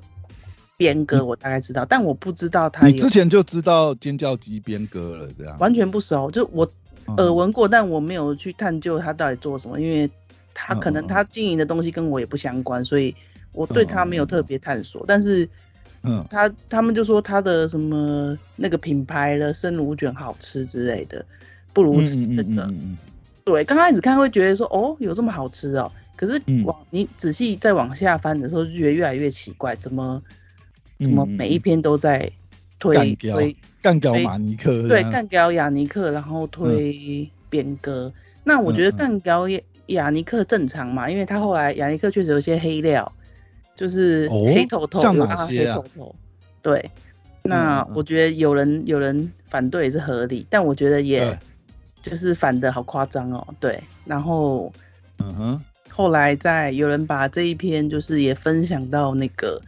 [0.78, 5.58] 编歌，我大概知道，但我不知道他你之前就知道尖叫鸡编歌了，这样？
[5.60, 6.70] 完全不熟，就我
[7.08, 10.10] 嗯耳闻过，但我没有去探究他到底做什么，因为
[10.60, 13.16] 他可能他经营的东西跟我也不相关，所以
[13.52, 15.06] 我对他没有特别探索。
[15.08, 15.48] 但是
[16.02, 16.26] 嗯。
[16.32, 21.24] 他他们就说他的什么那个品牌的生乳卷好吃之类的，
[21.74, 22.64] 不如吃这个。
[22.64, 22.98] 嗯嗯
[23.46, 26.66] 对，刚开始看会觉得说哦有这么好吃哦，可是嗯。
[26.66, 30.22] 往、你仔细再往下翻的时候，就觉得越来越奇怪，怎么
[31.00, 32.32] 怎么每一篇都在
[32.80, 35.12] 推推干掉推马尼克，对，这样。
[35.12, 38.12] 干掉雅尼克，然后推边哥。
[38.44, 38.96] 那我觉得嗯。
[38.96, 39.48] 嗯干掉
[39.88, 43.12] 雅雅尼克正常嘛，因为他后来雅尼克确实有一些黑料，
[43.76, 44.46] 就是哦？
[44.54, 45.76] 黑头头，像哪有让他黑些啊？
[45.76, 46.16] 头头。
[46.62, 46.92] 对，
[47.44, 51.38] 那我觉得有人有人反对也是合理，但我觉得也
[52.02, 53.82] 就是反的好夸张哦，对。
[54.06, 54.72] 然后
[55.20, 59.62] 嗯哼，后来在有人把这一篇就是也分享到那个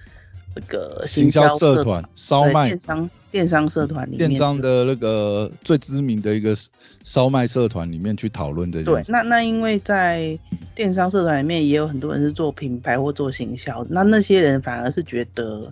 [0.59, 6.55] 那个行销销社团烧麦电商电商社团里面电商的那个最知名的一个
[7.03, 10.37] 烧麦社团里面去讨论这件对，那那因为在
[10.75, 15.71] 电商社团里面也有很多人是做品牌或做行销，那那些人反而是觉得，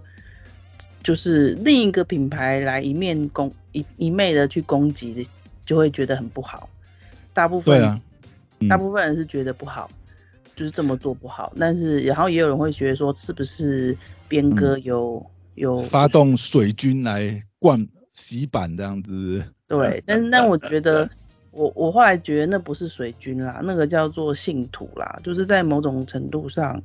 [1.04, 5.30] 就是另一个品牌来一面攻一一昧的去攻击的，
[5.66, 6.70] 就会觉得很不好。
[7.34, 8.02] 大部分、对啊，
[8.60, 9.90] 嗯大部分人是觉得不好，
[10.56, 13.96] 就是这么做不好，但是然后也有人会觉得说，是不是
[14.28, 19.44] 边哥有、有嗯发动水军来灌洗版这样子。
[19.68, 21.10] 对，但但我觉得，
[21.52, 26.82] 我我后来觉得那不是水军啦，那个叫做信徒啦，就是在某种程度上，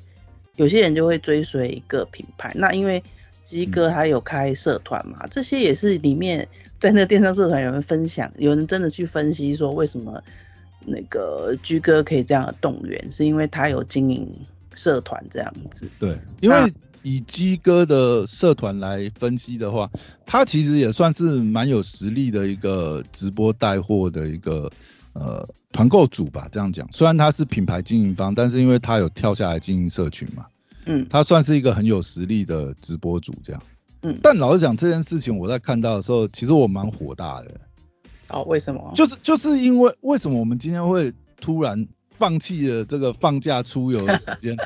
[0.57, 2.53] 有些人就会追随一个品牌。
[2.57, 3.03] 那因为
[3.45, 6.47] 鸡哥他有开社团嘛，这些也是里面
[6.81, 10.23] 在那个电商社团有人分享，有人真的去分析说为什么
[10.85, 14.29] 那个居哥可以这样的动员，是因为他有经营
[14.75, 15.89] 社团这样子。
[16.01, 19.91] 对，因为以鸡哥的社团来分析的话，
[20.25, 24.71] 他其实也算是蛮有实力的一个直播带货的一个
[25.13, 26.87] 呃团购主吧，这样讲。
[26.93, 30.47] 虽然他是品牌经营方，但是因为他有跳下来经营社群嘛，
[30.87, 33.63] 嗯他算是一个很有实力的直播主这样。
[34.03, 37.61] 嗯，但老实讲，这件事情我在看到的时候，其实我蛮火大的，
[38.29, 38.93] 哦，为什么？
[38.97, 44.57] 就是就是因为为什么我们今天会突然放弃了这个放假出游的时间，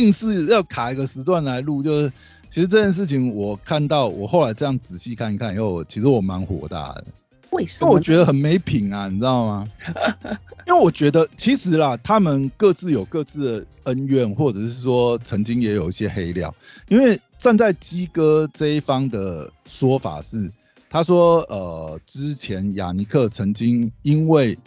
[0.00, 2.12] 硬是要卡一个时段来录，就是
[2.48, 7.04] 其实这件事情我看到，我后来这样仔细看一看以后，其实我蛮火大的，
[7.50, 7.90] 为为什么？
[7.90, 9.68] 我觉得很没品啊，你知道吗？
[10.68, 16.54] 因为我觉得其实啦，他们各自有各自的恩怨，或者是说曾经也有一些黑料。
[16.88, 20.50] 因为站在鸡哥这一方的说法是，
[20.90, 24.58] 他说呃，之前雅尼克曾经因为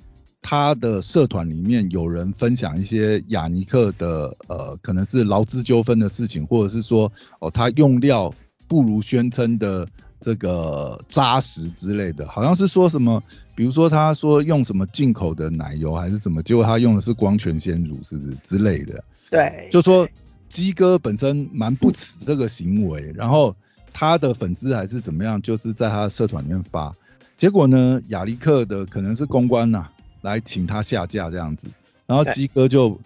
[0.41, 8.33] 他的社团里面有人分享一些雅尼克的呃，可能是劳资纠纷的事情，或者是说哦，他用料
[8.67, 9.87] 不如宣称的
[10.21, 13.21] 这个扎实之类的，好像是说什么，
[13.55, 19.03] 比如说他说用什么进口的奶油还是什么，结果他用的是光泉鲜乳，是不是之类的？
[19.29, 20.07] 对，就说
[20.47, 23.55] 鸡哥本身蛮不耻这个行为，然后
[23.93, 26.95] 他的粉丝还是怎么样，就是在他的社团里面发，
[27.37, 29.87] 结果呢，雅尼克的可能是公关呐、
[30.21, 31.67] 来请他下架这样子，
[32.05, 32.33] 然后对。
[32.33, 32.99] 鸡哥就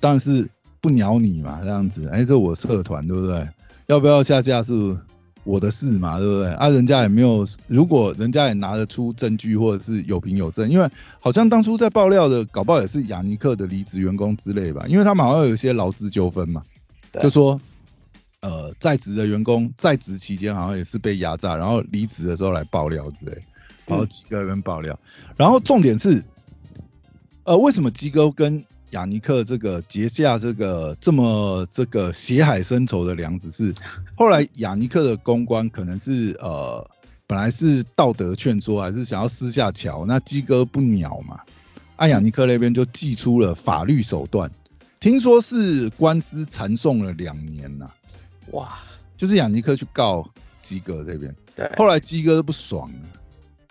[0.00, 0.48] 当然是
[0.80, 3.48] 不鸟你嘛，这样子，哎，这我社团对不对？
[3.86, 4.96] 要不要下架是
[5.44, 6.52] 我的事嘛，对不对？
[6.52, 10.86] 啊，人家也没有，如果人家也拿得出证据或者是有凭有证，因为
[11.20, 16.62] 好像当初在爆料的，搞不好也是雅尼克的离职员工之类吧，因为他们好像有一些劳资纠纷嘛，
[17.10, 17.22] 对。
[17.22, 17.58] 就说
[18.40, 23.32] 呃在职的员工在职期间好像也是被压榨，然后离职的时候来爆料之类，
[23.86, 24.98] 然后几个人爆料，
[25.36, 26.22] 然后重点是，
[27.48, 33.72] 呃，为什么基哥跟雅尼克这个结下这个这么这个血海深仇的梁子是，
[34.14, 36.86] 后来雅尼克的公关可能是呃
[37.26, 41.40] 本来是道德劝说，还是想要私下瞧，那基哥不鸟嘛，
[41.96, 44.50] 阿雅尼克那边就祭出了法律手段，
[45.00, 47.90] 听说是官司缠讼了两年呐、
[48.50, 48.78] 哇，
[49.16, 50.28] 就是雅尼克去告
[50.60, 53.08] 基哥这边，对，后来鸡哥都不爽了，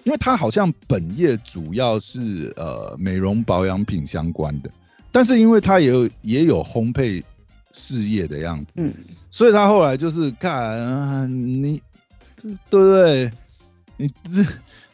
[0.08, 4.72] 因为他好像本业主要是呃美容保养品相关的，
[5.12, 7.22] 但是因为他也有也有烘焙
[7.74, 8.93] 事业的样子，嗯，
[9.30, 11.82] 所以他后来就是看、啊、你
[12.41, 13.30] 对不对？
[13.98, 14.46] 你这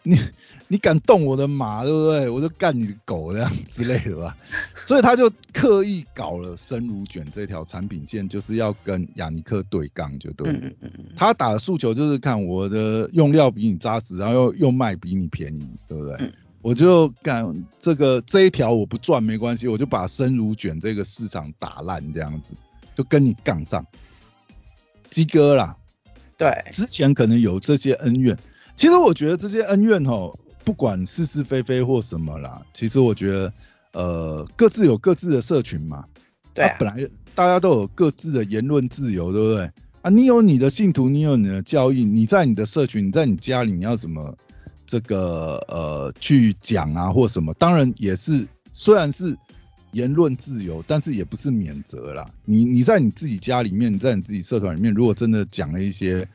[0.04, 0.20] 你
[0.70, 2.30] 你敢动我的马，对不对？
[2.30, 4.36] 我就干你的狗这样之类的吧。
[4.86, 10.50] 所以他就刻意搞了生乳卷这条产品线，就是要跟雅尼克对杠，就对。
[10.52, 16.16] 嗯嗯嗯嗯，他打的诉求就是看我的用料比你扎实，然后又又卖比你便宜，对不对？
[16.20, 17.46] 嗯我就干
[17.78, 22.54] 这个这一条我不赚没关系，我就把生乳卷这个市场打烂，这样子
[22.96, 23.86] 就跟你杠上。
[25.10, 25.76] 鸡哥啦，
[26.38, 28.38] 对，之前可能有这些恩怨，
[28.76, 33.54] 其实我觉得这些恩怨吼，不管是是非非或什么啦，其实我觉得
[33.94, 36.06] 呃各自有各自的社群嘛，
[36.54, 39.72] 对啊本来大家都有各自的言论自由，对不对？
[40.02, 44.36] 啊，你有你的信徒，你有你的教义，你在你的社群，你在你家里，你要怎么
[44.86, 47.54] 这个呃去讲啊或什么？
[47.54, 49.38] 当然也是，虽然是
[49.94, 52.30] 言论自由，但是也不是免责啦。
[52.44, 56.28] 你你在你自己家里面，你在你自己社团里面，如果真的讲了一些，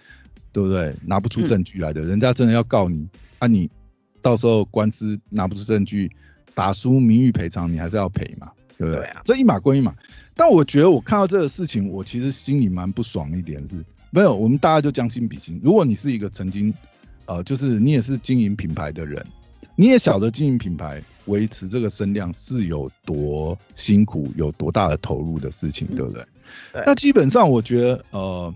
[0.53, 0.95] 对不对？
[1.07, 3.09] 拿不出证据来的，人家真的要告你，
[3.39, 3.71] 啊你
[4.23, 6.11] 到时候官司拿不出证据，
[6.55, 9.09] 打输名誉赔偿，你还是要赔嘛，对不对？
[9.25, 9.95] 这一码归一码。
[10.35, 15.61] 但我觉得我看到这个事情，我其实心里蛮不爽一点是，没有，我们大家就将心比心。
[15.63, 16.73] 如果你是一个曾经，
[17.27, 19.25] 呃，就是你也是经营品牌的人，
[19.77, 26.25] 你也晓得经营品牌维持这个声量是有多辛苦，有多大的投入的事情，对不对？
[26.73, 28.55] 对那基本上我觉得，呃，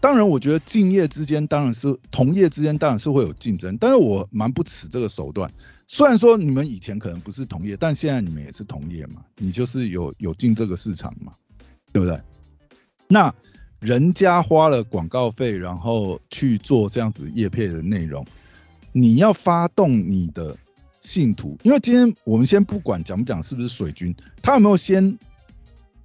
[0.00, 5.50] 当然，我觉得敬业之间当然是同业之间当然是会有竞争，但是我蛮不耻这个手段。
[5.88, 11.32] 虽然说你们以前可能不是同业，但现在你们也是同业嘛，你就是有有进这个市场嘛，
[11.92, 12.20] 对不对？
[13.08, 13.32] 那
[13.78, 18.26] 人家花了广告费，然后去做这样子业配的内容，
[18.92, 20.56] 你要发动你的
[21.00, 25.16] 信徒，因为今天我们先不管讲不讲是不是水军，他有没有先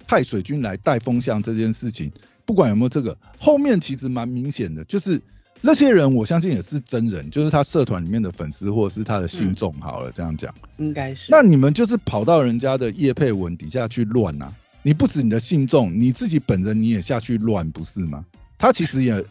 [0.06, 2.12] 派水军来带风向这件事情，
[2.44, 5.20] 不管有没有这个，后面其实蛮明显的，就是
[5.60, 10.52] 那些人我相信也是真人，就是他社团里面的粉丝或者是他的信众，好了、这样讲。
[10.78, 11.30] 应该是。
[11.30, 14.52] 那你们就是跑到人家的叶佩文底下去乱啊！
[14.82, 18.24] 你不止你的信众，你自己本人你也下去乱，不是吗？
[18.58, 19.24] 他其实也，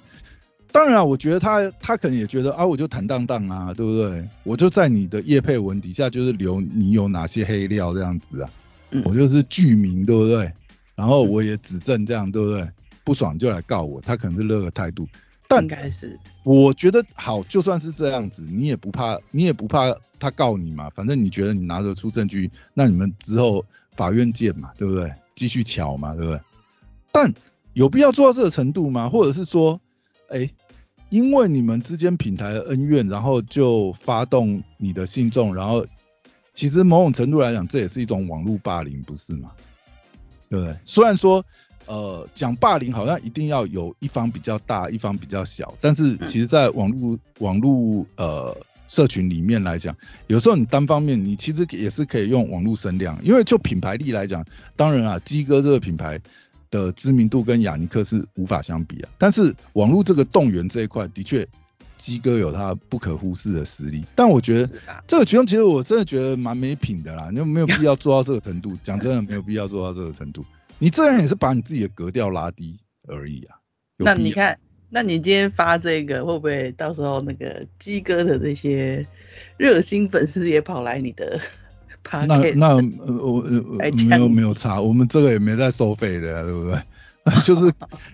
[0.72, 4.26] 当然啊，我觉得他他可能也觉得啊，我就坦荡荡啊，对不对？
[4.44, 8.50] 我就在你的叶佩文底下就是留你有哪些黑料这样子啊，
[8.92, 10.50] 嗯我就是剧名，对不对？
[10.96, 12.66] 然后我也指证这样，对不对？
[13.04, 15.08] 不爽就来告我，他可能是这个态度。
[15.48, 16.18] 但应该是。
[16.44, 23.66] 我觉得好，就算是这样子，你也不怕，你也不怕他告你嘛，反正你觉得你拿得出证据，那你们之后
[23.98, 25.14] 法院见嘛，对不对？
[25.36, 26.40] 继续瞧嘛，对不对？
[27.12, 27.34] 但
[27.74, 29.10] 有必要做到这个程度吗？
[29.10, 29.80] 或者是说，
[30.30, 30.50] 哎，
[31.10, 35.86] 因为你们之间品牌的恩怨，然后就发动你的信众，然后
[36.54, 39.52] 其实某种程度来讲，这也是一种网络霸凌，不是吗？
[40.50, 40.78] 对不对？
[40.86, 41.44] 虽然说
[41.86, 48.56] 呃，讲霸凌好像一定要有一方比较大，一方比较小，但是其实，在网络网络呃
[48.88, 49.96] 社群里面来讲，
[50.28, 56.20] 有时候你单方面，你其实也是可以用网络声量，因为就品牌力来讲，当然啊，鸡哥这个品牌
[56.70, 61.48] 的知名度跟雅尼克是无法相比啊，但是网络这个动员这一块，的确
[61.98, 64.74] 鸡哥有他不可忽视的实力，但我觉得
[65.06, 68.76] 这个举动其实我真的觉得蛮没品的啦，你就没有必要做到这个程度。
[68.82, 70.44] 讲真的，没有必要做到这个程度。
[70.82, 73.56] 你这样也是把你自己的格调拉低而已啊。
[73.98, 74.58] 那你看，
[74.90, 79.06] 那你今天发这个，会不会到时候那个鸡哥的这些
[79.58, 81.40] 热心粉丝也跑来你的
[82.28, 86.82] 那那呃我呃来呃没有没有差，我们这个也没在收费的、啊，对不对？
[87.46, 87.72] 就是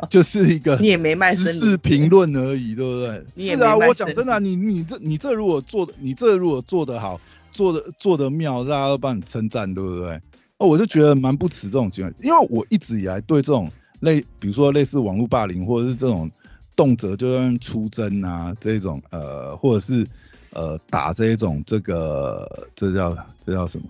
[0.09, 3.55] 就是一个 你也没卖时生乳事评论而已，对不对？
[3.55, 7.17] 是啊，我讲真的啊、你你这你这如果做的你这如果做得好，
[7.53, 10.19] 做的做得妙，大家都帮你称赞，对不对？
[10.59, 16.29] 哦，我就觉得蛮不耻这种情况，因为我一直以来对这种类，比如说类似网络霸凌，或者是这种
[16.75, 20.05] 动辄就出征啊这种呃，或者是
[20.51, 23.15] 呃打这一种这个这叫
[23.45, 23.85] 这叫什么？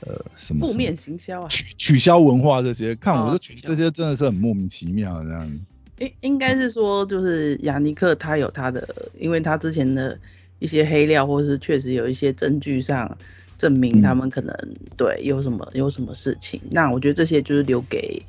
[0.00, 1.48] 呃，什么负面行销啊？
[1.48, 5.60] 取取消文化这些，看我哦就觉得这些真的是很莫名其妙这样。
[5.98, 8.86] 应应该是说，就是雅尼克他有他的，
[9.18, 10.16] 因为他之前的
[10.58, 13.16] 一些黑料，或是确实有一些证据上
[13.58, 14.54] 证明嗯他们可能、
[14.96, 16.60] 对有什么有什么事情。
[16.70, 18.22] 那我觉得这些就是留给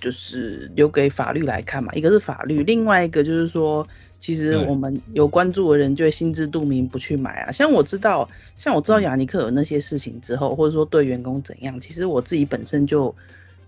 [0.00, 3.86] 就是留给法律来看嘛，一个是法律，另外一个就是说，
[4.18, 7.52] 其实我们有关注的人就会心知肚明不去买啊。
[7.52, 13.14] 像我知道，像我知道雅尼克有那些事情之后，或者说对员工怎样，其实我自己本身就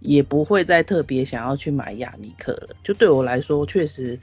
[0.00, 2.76] 也不会再特别想要去买雅尼克了。
[2.84, 4.20] 就对我来说，确实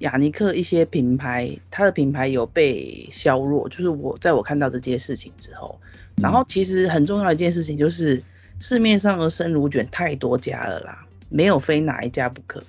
[0.00, 5.78] 雅尼克一些品牌，它的品牌有被削弱，就是我在我看到这件事情之后，
[6.16, 8.22] 然后其实很重要的一件事情就是
[8.58, 12.62] 市面上的生乳卷太多家了啦，没有非哪一家不可，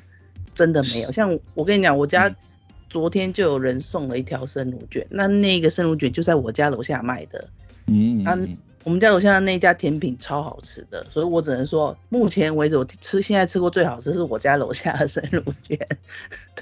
[0.54, 1.12] 真的没有。
[1.12, 2.34] 像我跟你讲，我家
[2.90, 7.50] 昨天就有人送了一条生乳卷，那那个生乳卷就在我家楼下卖的，
[7.88, 8.24] 嗯
[8.84, 15.78] 我们家楼下的那一家甜品超好吃的，所以我只能说，目前为止我吃现在吃过最好吃是我家楼下的生乳卷。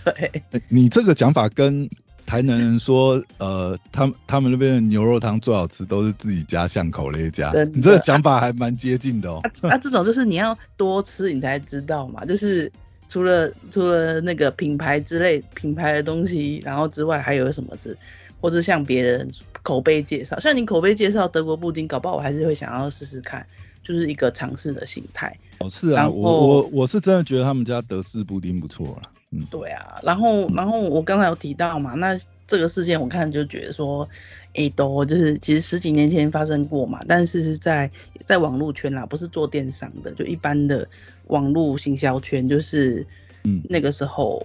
[0.04, 0.14] 对，
[0.52, 1.90] 欸 你这个讲法跟
[2.26, 7.52] 台南人说，呃，他们 他们那边的牛肉汤最好吃，都是自己家巷口那一家。
[7.74, 9.42] 你这个讲法还蛮接近的哦。
[9.64, 12.72] 啊啊，这种就是你要多吃你才知道嘛，就是
[13.08, 17.98] 除了除了那个品牌之类品牌的东西，然后之外还有什么是，
[18.42, 19.30] 或者向别人
[19.62, 23.46] 口碑介绍，像你口碑介绍德国布丁，搞不好我还是会想要试试看，
[23.84, 25.38] 就是一个尝试的心态。
[25.60, 29.02] 哦，是啊，我我我是真的觉得他们家德式布丁不错了。
[29.32, 32.18] 嗯，对啊，然后然后我刚才有提到嘛，那
[32.48, 34.08] 这个事件我看就觉得说，
[34.54, 37.92] 诶，都就是其实十几年前发生过嘛，但是是在
[38.26, 40.88] 在网络圈啦，不是做电商的，就一般的
[41.28, 43.06] 网络行销圈，就是
[43.44, 44.42] 嗯那个时候。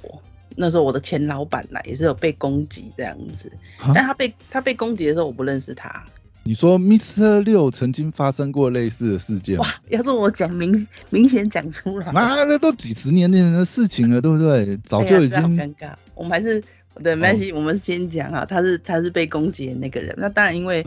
[0.57, 6.05] 那时候我的前老板啦，也是有被攻击这样子，啊但他被他被攻击的时候，我不认识他，
[6.43, 7.41] 你说 Mr.
[7.41, 9.59] 六曾经发生过类似的事件？
[9.59, 14.79] 哇，要是我讲明明显讲出来，妈那都几十年前的事情了，对不对？
[14.85, 15.39] 早就已经。
[15.57, 16.63] 尴尬，我们还是
[17.03, 20.15] 对没关系，我们先讲啊，他是他是被攻击的那个人。
[20.19, 20.85] 那当然，因为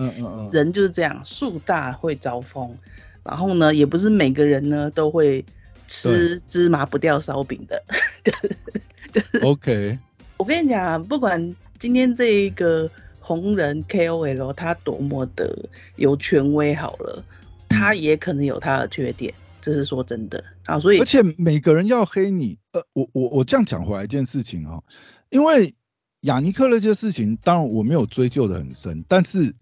[0.52, 2.78] 人就是这样，树大会招风。
[3.24, 5.44] 然后呢，也不是每个人呢都会
[5.88, 7.84] 吃芝麻不掉烧饼的。
[9.44, 10.00] OK。
[10.38, 12.90] 我跟你讲，不管今天这一个。
[13.20, 17.22] 红人 KOL 他多么的有权威好了，
[17.68, 20.80] 他也可能有他的缺点，这是说真的啊。
[20.80, 24.82] 所以而且每个人要黑你，呃，我我我这样讲回来一件事情哦，
[25.30, 25.76] 因为
[26.22, 29.54] 雅尼克那些事情，当然我没有追究的很深，但是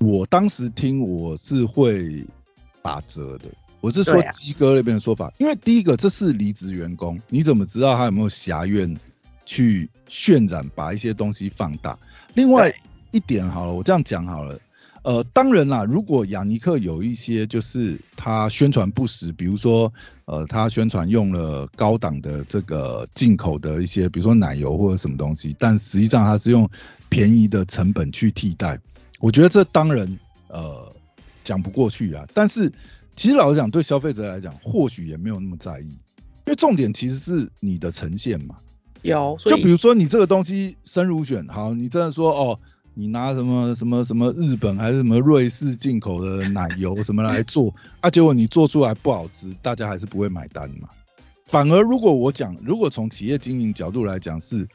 [0.00, 2.26] 我当时听我是会
[2.82, 3.44] 打折的，
[3.84, 8.96] 我是说鸡哥那边的说法，因为第一个这是离职员工，你怎么知道他有没有侠怨
[9.44, 11.98] 去渲染，把一些东西放大？
[12.32, 12.72] 另外。
[13.10, 14.58] 一点好了，我这样讲好了。
[15.02, 19.92] 呃，当然啦，如果雅尼克有一些就是他宣传不实，比如说
[20.24, 26.68] 呃，他宣传用了高档的这个进口的一些，比如说奶油或者什么东西，但实际上他是用
[27.08, 28.80] 便宜的成本去替代，
[29.20, 30.18] 我觉得这当然
[30.48, 30.92] 呃
[31.44, 32.26] 讲不过去啊。
[32.34, 32.72] 但是
[33.16, 38.56] 其实老实讲，对消费者来讲，或许也没有那么在意，因为重点其实是你的呈现嘛。
[39.02, 42.58] 有，就比如说你这个东西深入选，好，你真的说哦。
[42.96, 48.08] 你拿什么什么什么日本还是什么瑞士进口的奶油什么来做啊？
[48.08, 50.88] 结果你做出来不好吃，大家还是不会买单嘛。
[51.46, 54.68] 反而如果我讲，如果从企业经营角度来讲，是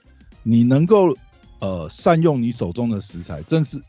[0.43, 1.15] 你能够
[1.59, 3.81] 呃善用你手中的食材，正是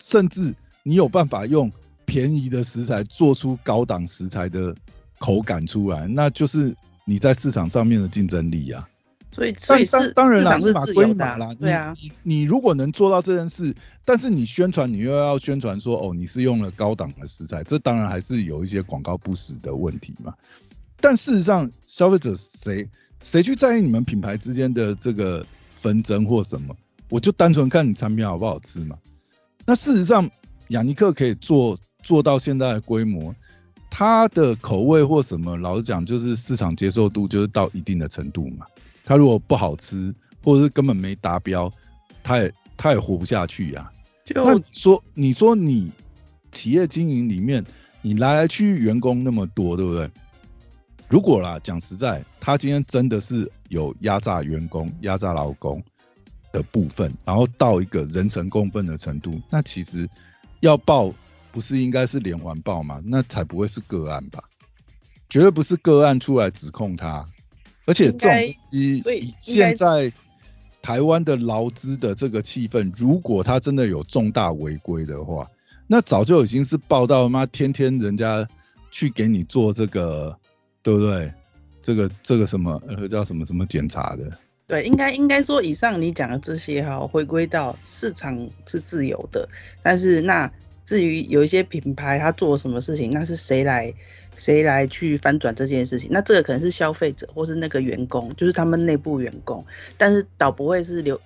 [0.00, 0.52] 甚至
[0.82, 1.70] 你有办法用
[2.06, 4.74] 便宜的食材做出高档食材的
[5.18, 8.88] 口感出来，那就是你在市场上面的竞争力呀。
[9.32, 11.52] 所以，所以是当然啦，马归马啦。
[11.60, 20.32] 对啊，你你如果能做到这件事，但是你宣传，你又要宣传说，哦，你是用了高档的食材，这当然还是有一些广告不实的问题嘛。
[21.00, 22.88] 但事实上，消费者谁
[23.20, 25.44] 谁去在意你们品牌之间的这个
[25.74, 26.74] 纷争或什么？
[27.10, 28.96] 我就单纯看你产品好不好吃嘛。
[29.66, 30.30] 那事实上，
[30.68, 31.76] 雅尼克可以做
[32.06, 33.34] 做到现在的规模，
[33.90, 38.64] 它的口味或什么，老实讲，就是市场接受度就是到一定的程度嘛。
[39.02, 41.68] 它如果不好吃，或者是根本没达标，
[42.22, 43.90] 它也它也活不下去呀。
[44.28, 45.90] 那说你说你
[46.52, 47.64] 企业经营里面，
[48.02, 50.08] 你来来去去员工那么多，对不对？
[51.08, 55.82] 如果啦讲实在，他今天真的是有压榨员工、压榨劳工
[56.52, 60.08] 的部分，然后到一个人神共愤的程度，那其实
[60.60, 61.12] 要报
[61.56, 63.00] 不是应该是连环报吗？
[63.02, 64.44] 那才不会是个案吧？
[65.30, 67.24] 绝对不是个案出来指控他。
[67.86, 70.12] 而且这种以以现在
[70.82, 75.50] 台湾的劳资的这个气氛，如果他真的有重大违规的话，
[75.86, 78.46] 那早就已经是报道妈天天人家
[78.90, 80.36] 去给你做这个，
[80.82, 81.32] 对不对？
[81.80, 84.30] 这个这个什么呃叫什么什么检查的？
[84.66, 88.36] 对，应该应该说以上你讲的这些哈，回归到市场
[88.66, 89.48] 是自由的，
[89.82, 90.52] 但是那
[90.86, 93.92] 至于有一些品牌他做什么事情，那是谁来？
[94.38, 96.10] 谁来去翻转这件事情？
[96.12, 99.64] 那这个可能是消费者，或是那个员工，就是他们内部员工，
[99.96, 101.18] 但是倒不会是留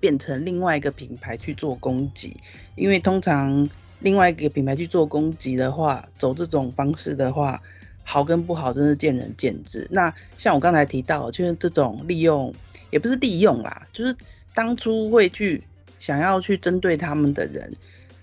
[0.00, 2.36] 变成另外一个品牌去做攻击，
[2.74, 7.62] 因为通常另外一个品牌去做攻击的话，走这种方式的话，
[8.02, 9.86] 好跟不好真是见仁见智。
[9.88, 12.52] 那像我刚才提到，就是这种利用，
[12.90, 14.16] 也不是利用啦，就是
[14.52, 15.62] 当初会去
[16.00, 17.72] 想要去针对他们的人。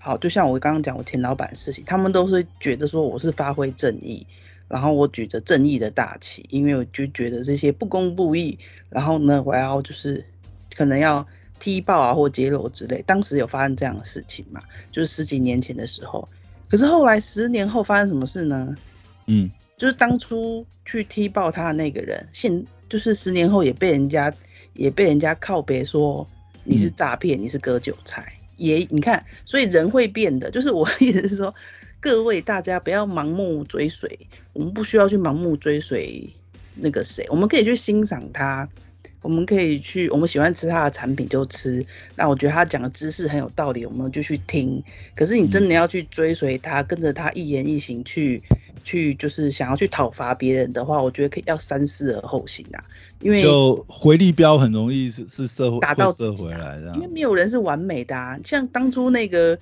[0.06, 4.24] 好，就像我刚刚讲我前老板的事情，他们都是觉得说我是发挥正义，
[4.68, 8.56] 然后我举着正义的大旗，因为我就觉得这些不公不义，
[8.88, 10.24] 然后呢，我要就是
[10.76, 11.26] 可能要
[11.58, 13.02] 踢爆啊或揭露之类。
[13.04, 14.60] 当时有发生这样的事情嘛？
[14.92, 16.28] 就是十几年前的时候，
[16.68, 18.76] 可是后来十年后发生什么事呢？
[19.26, 24.32] 嗯，就是当初去踢爆他的那个人，现就是十年后也被人家
[24.74, 26.24] 也被人家靠别说
[26.62, 28.32] 你是诈骗，你是割韭菜。
[28.56, 31.54] 也你看，所以人会变的，就是我意思是说，
[32.00, 36.30] 各位大家不要盲目追随，我们不需要去盲目追随
[36.74, 38.68] 那个谁，我们可以去欣赏他，
[39.26, 44.80] 我们可以去，我们喜欢吃他的产品就吃，那我觉得他讲的知识很有道理，我们就去听。
[45.16, 48.40] 可是你真的要去追随他，跟着他一言一行去。
[48.84, 52.78] 去就是想要去讨伐别人的话，我觉得可以要三思而后行啊，
[53.20, 58.38] 因为就回力标很容易是是社会打到社回来的，因为没有人是完美的啊。
[58.44, 59.58] 像当初那个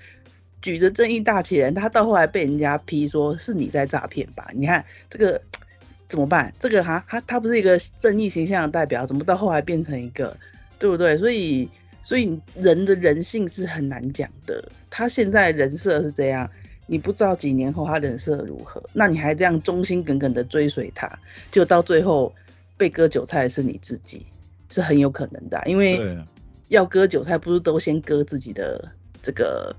[0.60, 4.46] 举着正义大旗人，他到后来被人家批说是你在诈骗吧？
[4.52, 5.40] 你看这个
[6.14, 6.54] 怎么办？
[6.60, 10.36] 这个哈他他不是一个正义形象的代表，怎么到后来变成一个
[10.78, 11.16] 对不对？
[11.16, 11.68] 所以
[12.04, 14.70] 所以人的人性是很难讲的。
[14.90, 16.48] 他现在人设是这样。
[16.86, 21.10] 你不知道几年后他人设如何，那你还这样忠心耿耿的追随他，
[21.50, 22.32] 就到最后
[22.76, 24.26] 被割韭菜的是你自己，
[24.68, 25.98] 是很有可能的，因为
[26.68, 29.74] 要割韭菜不是都先割自己的这个。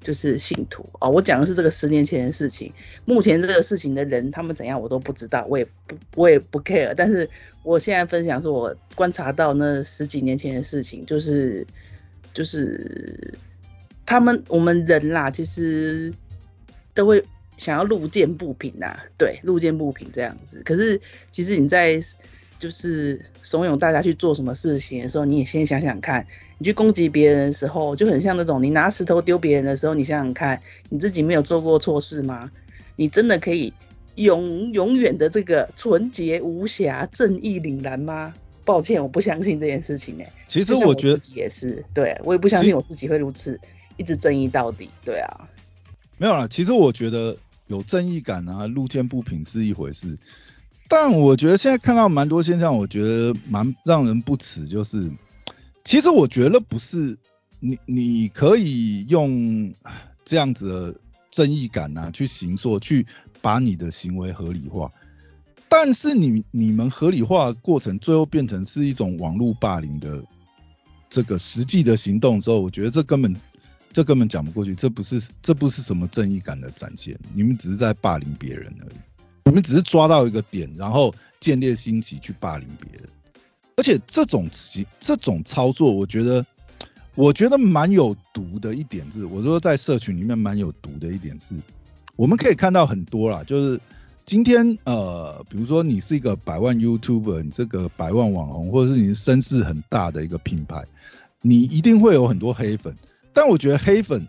[0.00, 2.72] 就是信徒哦，我讲的是这个十年前的事情，
[3.04, 6.94] 目前这个事情的人他们怎样我都不知道，我也不我也不 care。
[6.96, 7.28] 但是
[7.62, 11.66] 我现在分享是我观察到那十几年前的事情，就是
[12.32, 13.34] 就是
[14.06, 16.10] 他们我们人啦，其实
[16.94, 17.22] 都会
[17.58, 20.62] 想要路见不平呐，对，路见不平这样子。
[20.64, 20.98] 可是
[21.30, 22.00] 其实你在
[22.60, 26.24] 就是怂恿大家去做什么事情的时候，你也先想想看。
[26.58, 32.50] 你去攻击别人的时候，就很像那种你拿石头丢别人的时候，你想想看，你自己没有做过错事吗？
[32.96, 33.72] 你真的可以
[34.16, 38.34] 永永远的这个纯洁无瑕、正义凛然吗？
[38.66, 40.30] 抱歉，我不相信这件事情哎。
[40.46, 43.58] 其实我觉得也是，对我也不相信我自己会如此
[43.96, 44.90] 一直正义到底。
[45.02, 45.48] 对啊，
[46.18, 47.34] 没有啦，其实我觉得
[47.68, 50.18] 有正义感啊，路见不平是一回事，
[50.90, 55.10] 但我觉得现在看到蛮多现象，我觉得蛮让人不齿，就是。
[55.82, 57.16] 其实我觉得不是
[57.58, 59.72] 你，你可以用
[60.26, 63.06] 这样子的正义感啊，去行说，去
[63.40, 64.92] 把你的行为合理化。
[65.68, 70.22] 但是你你们合理化过程，最后变成是一种网络霸凌的
[71.08, 73.34] 这个实际的行动之后，我觉得这根本
[73.90, 78.98] 这根本讲不过去，这不是这不是什么正义感的展现，你们只是在霸凌别人而已，
[79.44, 83.08] 你们只是抓到一个点，然后建立兴起去霸凌别人。
[83.76, 86.44] 而且这种行这种操作，我觉得
[87.14, 91.54] 我觉得蛮有毒的一点是，我说在社群里面蛮有毒的一点是，
[92.16, 93.80] 我们可以看到很多啦，就是
[94.26, 100.84] 今天呃，比如说你是一个百万 YouTuber，你这个百万网红，或者是你声势很大的一个品牌，
[101.40, 102.94] 你一定会有很多黑粉。
[103.32, 104.28] 但我觉得黑粉，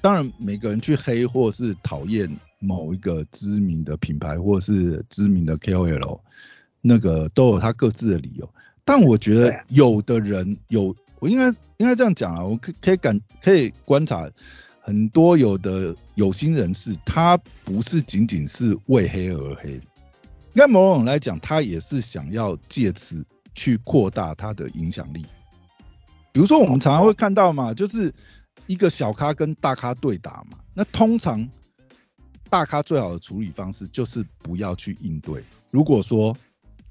[0.00, 2.30] 当然每个人去黑或是讨厌
[2.62, 6.20] 某一个知名的品牌或是知名的 KOL，
[6.80, 8.48] 那个都有他各自的理由。
[8.84, 14.30] 但我觉得有的人有，我应该应该这样讲啊，我可可以感可以观察
[14.80, 19.82] 很多有的有心人士，他不是仅仅是为黑而黑，应
[20.54, 25.26] 该某种来讲，他也是想要借此去扩大他的影响力。
[26.32, 28.12] 比如说我们常常会看到嘛，就是
[28.66, 31.48] 一个小咖跟大咖对打嘛，那通常
[32.52, 35.42] 大咖最好的处理方式就是不要去应对。
[35.70, 36.36] 如果说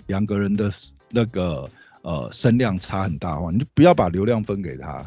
[0.07, 0.71] 两个人的
[1.11, 1.69] 那个
[2.01, 5.05] 呃，声量差很大的话，你就不要把流量分给他。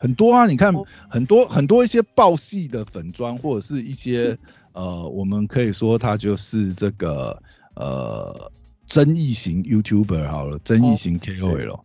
[0.00, 0.74] 很多啊，你看
[1.08, 4.36] 很多很多一些爆戏的粉砖，或者是一些
[4.72, 7.40] 呃，我们可以说他就是这个
[7.76, 8.50] 呃
[8.86, 11.80] 争议型 YouTuber 好了，争议型 KOL，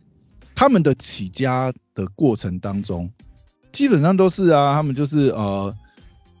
[0.56, 3.08] 他们的起家的过程当中，
[3.70, 5.72] 基本上都是啊，他们就是呃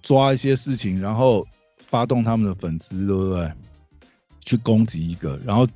[0.02, 1.46] 抓一些事情，然后
[1.76, 3.52] 发动他们的粉丝，对不对？
[4.44, 5.66] 去攻击一个，然后。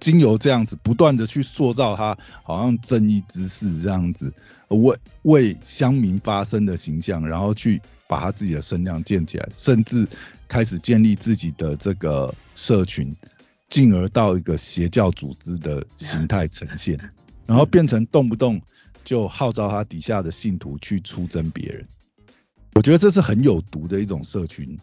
[0.00, 4.34] 经由这样子不断的去塑造他好像正义之士这样子
[4.66, 10.04] 为为乡民发声的形象，然后去把他自己的声量建起来，甚至
[10.48, 13.14] 开始建立自己的这个社群，
[13.68, 16.98] 进而到一个邪教组织的形态呈现，
[17.46, 18.60] 然后变成动不动
[19.04, 21.86] 就号召他底下的信徒去出征别人。
[22.74, 24.78] 我觉得这是很有毒的一种社群。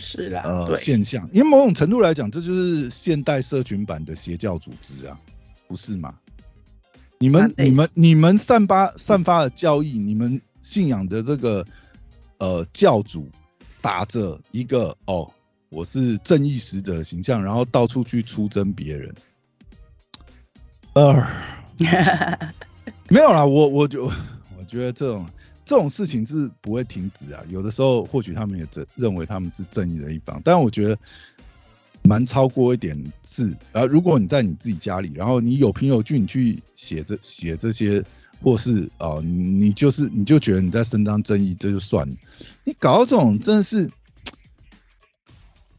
[0.00, 5.18] 是啦，呃，现象，因为某种程度来讲，这就是现代社群版的邪教组织啊，
[5.66, 6.14] 不是吗？
[7.18, 11.66] 你们、你们、你们散发散发的教义，你们信仰的这个
[12.38, 13.28] 呃教主，
[13.80, 15.28] 打着一个哦，
[15.68, 19.12] 我是正义使者的形象，然后到处去出征别人，
[20.92, 21.26] 呃，
[23.10, 24.04] 没有啦，我我就
[24.56, 25.26] 我觉得这种。
[25.68, 27.44] 这种事情是不会停止啊！
[27.50, 30.98] 有的时候或许他们也认认为他们是正义的一方，但我觉得
[32.02, 33.84] 蛮超过一点是啊。
[33.84, 38.02] 如果你在你自己家里，然后你有凭有据，你去写这写这些，
[38.40, 42.16] 或是啊，你就是你就觉得你在伸张正义，这就算了。
[42.64, 43.90] 你搞到这种真的是，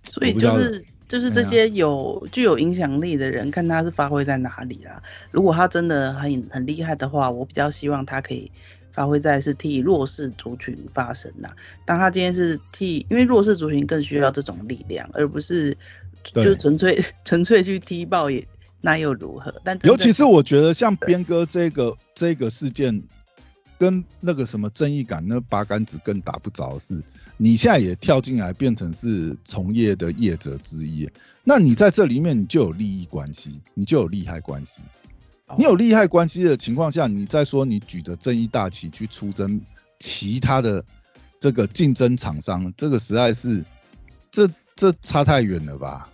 [0.04, 5.02] 所以就是就是这些有具有影响力的人，看他是发挥在哪里啦。
[5.32, 8.52] 如果他真的很很厉害的话，我比较希望他可以。
[8.92, 11.50] 发挥在是替弱势族群发声呐。
[11.86, 15.76] 当他今天是替，因为弱势族群更需要这种力量，而不是
[16.24, 18.46] 就纯粹 纯粹去踢爆也
[18.82, 19.54] 那又如何？
[19.64, 23.02] 但尤其是我觉得像边哥这个这个事件，
[23.78, 27.02] 跟那个什么正义感那八竿子更打不着的是，
[27.38, 31.10] 你现在也跳进来变成是从业的业者之一，
[31.44, 34.82] 那你在这里面你就有利益关系，你就有利害关系。
[35.58, 39.60] 你有利害关系的情况下，你再说你举着正义大旗去出征
[40.00, 40.84] 其他的
[41.40, 43.64] 这个竞争厂商，这个实在是
[44.32, 46.10] 这这差太远了吧，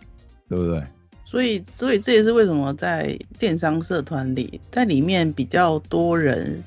[0.47, 0.83] 对不对？
[1.23, 6.63] 所以，所以这也是为什么在电商社团里，在里面比较多人，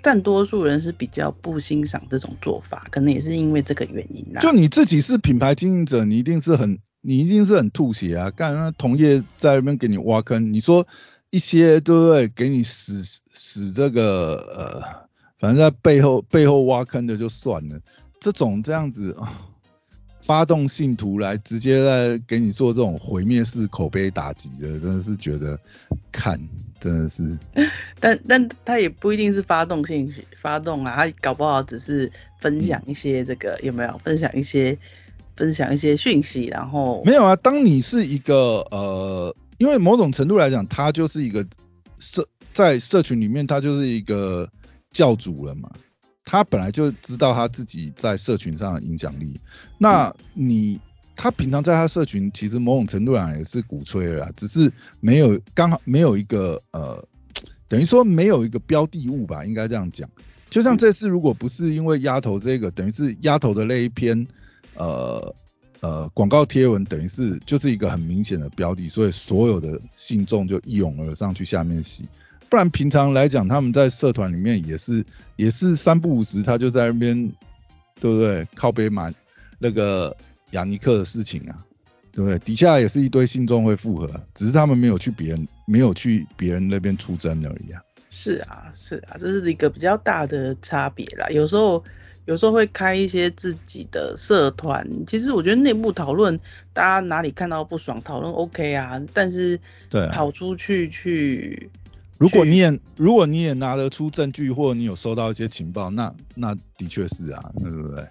[0.00, 4.40] 占多数人是比较不欣赏这种做法，可能也是因为这个原因啦。
[4.40, 8.30] 就你自己是品牌经营者，你一定是很，你一定是很吐血啊！
[8.30, 10.86] 干那同业在那边给你挖坑，你说
[11.36, 12.26] 一些对不对？
[12.28, 14.80] 给你使使这个呃，
[15.38, 17.78] 反正在背后背后挖坑的就算了，
[18.18, 19.46] 这种这样子啊。
[20.22, 25.56] 发动信徒来直接在给你做这种毁灭式口碑打击的，真的是觉得
[26.10, 26.36] 看
[26.80, 27.38] 真的是。
[28.00, 30.12] 但但他也不一定是发动性
[30.42, 32.10] 发动啊，他搞不好只是
[32.40, 33.98] 分享一些这个有没有？
[33.98, 34.76] 分享一些
[35.36, 37.36] 分享一些讯息，然后没有啊。
[37.36, 41.46] 当你是一个呃，因为某种程度来讲，他就是一个
[41.98, 44.48] 社在社群里面，他就是一个
[44.90, 45.70] 教主了嘛。
[46.28, 49.40] 他本来就知道他自己在社群上的影响力，
[49.78, 50.80] 那你
[51.14, 57.06] 他平常在他社群其实某种程度上也是鼓吹了，只是没有刚好没有一个呃，
[57.68, 60.10] 等于说没有一个标的物吧，应该这样讲。
[60.50, 64.26] 就像这次如果不是因为丫头这个，等于是丫头的那一篇
[64.74, 65.32] 呃
[65.80, 72.08] 呃广告贴文，等于是就是一个很明显的标的，所以所有的信众就一涌而上去下面洗。
[72.48, 75.04] 不然平常来讲，他们在社团里面也是
[75.34, 77.32] 也是三不五时，他就在那边，
[78.00, 78.46] 对不对？
[78.54, 79.12] 靠背满
[79.58, 80.16] 那个
[80.52, 81.58] 雅尼克的事情啊，
[82.12, 82.38] 对不对？
[82.38, 87.82] 底下也是一堆信众会附和，只是他们没有去别人没有去别人那边出征而已啊。
[88.10, 91.26] 是啊，是啊，这是一个比较大的差别啦。
[91.30, 91.82] 有时候
[92.26, 96.38] 有时候会开一些自己的社团，其实我觉得内部讨论，
[96.72, 99.58] 大家哪里看到不爽讨论 OK 啊，但是
[99.88, 101.70] 对跑出去去。
[102.18, 108.06] 如果你也如果你也拿得出证据，或者你有收到一些情报，那那的确是啊，对不对？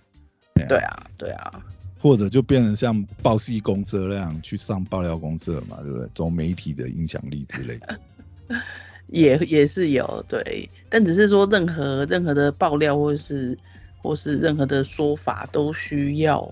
[0.67, 1.51] 对啊，对啊。
[1.97, 6.07] 或者就变成像报系公社那样去上爆料公社嘛，对不对？
[6.13, 7.99] 走媒体的影响力之类的。
[9.07, 13.57] 也也是有对，但只是说任何任何的爆料或是
[14.05, 16.49] 或是任何的说法都需要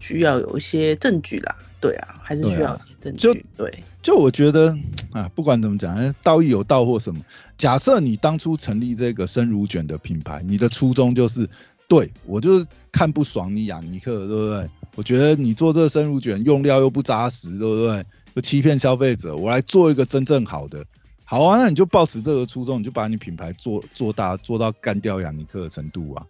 [0.00, 1.54] 需要有一些证据啦。
[1.80, 3.46] 对啊，还是需要证据。
[3.56, 4.76] 对，就我觉得
[5.12, 7.20] 啊，不管怎么讲，道义有道或什么。
[7.56, 11.48] 假设你当初成立这个生乳卷的品牌，你的初衷就是，
[11.88, 14.70] 对我就是看不爽你雅尼克，对不对？
[14.94, 18.04] 我觉得你做这个生乳卷用料又不扎实，对不对？
[18.34, 20.84] 就欺骗消费者，我来做一个真正好的。
[21.24, 26.26] 好啊，那你就抱持这个初衷，你就把你品牌做做大，做到干掉雅尼克的程度啊，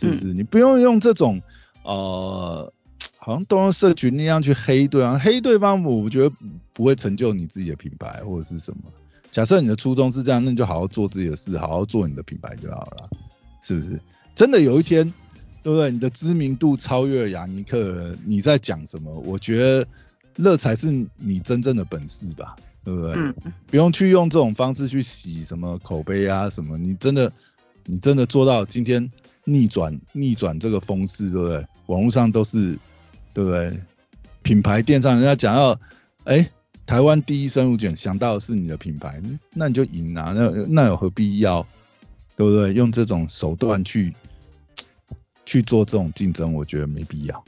[0.00, 0.32] 是不是？
[0.32, 1.40] 你不用用这种
[1.84, 2.72] 呃。
[3.22, 6.34] 好像都用社群那样去黑对方，黑对方，我觉得
[6.72, 8.80] 不会成就你自己的品牌或者是什么。
[9.30, 13.10] 假设你的初衷是这样，那你就好好做自己的事，好好做你的品牌就好了，
[13.60, 14.00] 是不是？
[14.34, 15.04] 真的有一天，
[15.62, 15.90] 对不对？
[15.90, 19.12] 你的知名度超越了雅尼克，你在讲什么？
[19.20, 19.86] 我觉得
[20.36, 23.12] 那才是你真正的本事吧，对不对？
[23.16, 23.34] 嗯。
[23.66, 27.30] 不用去用这种方式去洗什么口碑啊什么，你真的，
[27.84, 29.10] 你真的做到今天
[29.52, 31.66] 逆转逆转这个风势，对不对？
[31.86, 32.78] 网络上都是。
[33.32, 33.80] 对不对？
[34.42, 35.80] 品牌电商人家讲要，
[36.24, 36.50] 哎，
[36.84, 39.22] 台湾第一生乳卷，想到的是你的品牌，
[39.54, 41.64] 那你就赢啊，那那有何必要？
[42.34, 42.72] 对不对？
[42.72, 44.12] 用这种手段去
[45.46, 47.44] 去做这种竞争，我觉得没必要。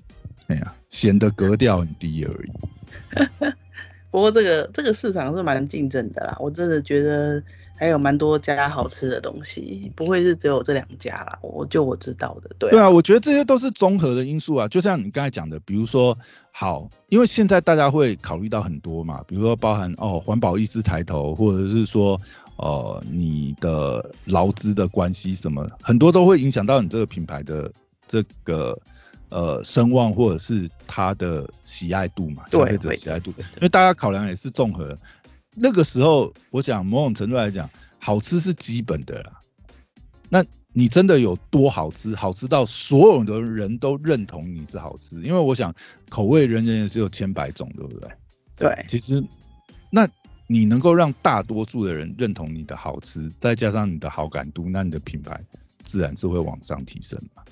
[0.46, 3.50] 哎呀，显得格调很低而已。
[4.12, 7.42] 不过这个这个市场是蛮竞争的啦，我真的觉得。
[7.82, 11.36] 还有蛮多家好吃的东西，不会是只有这两家啦。
[11.42, 12.70] 我就我知道的，对。
[12.70, 14.68] 对啊，我觉得这些都是综合的因素啊。
[14.68, 16.16] 就像你刚才讲的，比如说，
[16.52, 22.20] 好，因为现在大家会考虑到很多嘛，比如说包含哦环保意识抬头，或者是说
[22.54, 27.68] 呃你的劳资的关系什么，很多都会影响到你这个品牌的
[28.06, 28.78] 这个
[29.28, 33.32] 呃声望或者是它的喜爱度嘛，消费者喜爱度。
[33.36, 34.96] 因为大家考量也是综合。
[35.55, 39.38] 那个时候，我想某种程度来讲，好吃是基本的啦。
[40.28, 42.14] 那你真的有多好吃？
[42.14, 45.16] 好吃到所有的人都认同你是好吃？
[45.22, 45.74] 因为我想
[46.09, 48.11] 口味人人也是有千百种，对不对？
[48.57, 48.84] 对。
[48.88, 49.22] 其实，
[49.90, 50.09] 那
[50.46, 55.38] 你能够让大多数的人认同你的好吃，再加上你的好感度，那你的品牌
[55.82, 57.42] 自然是会往上提升嘛。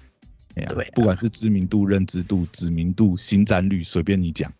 [0.55, 4.51] 哎呀，不管是知名度、认知度、知名度、新占率，随便你讲。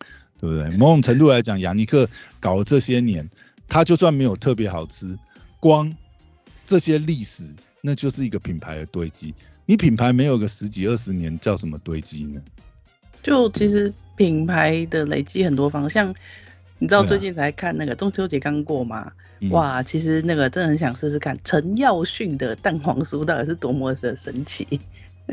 [0.41, 0.75] 对不对？
[0.75, 3.29] 某种程度来讲，雅尼克搞了这些年，
[3.67, 5.17] 他就算没有特别好吃，
[5.59, 5.95] 光
[6.65, 7.43] 这些历史，
[7.79, 9.33] 那就是一个品牌的堆积。
[9.67, 12.41] 你品牌没有个十几二十年，叫什么堆积呢？
[13.21, 16.13] 就其实品牌的累积很多方向，
[16.79, 19.11] 你知道最近才看那个中秋节刚过吗？
[19.51, 24.79] 哇，其实那个真的很想试试看陈耀迅的蛋黄酥到底是多么的神奇。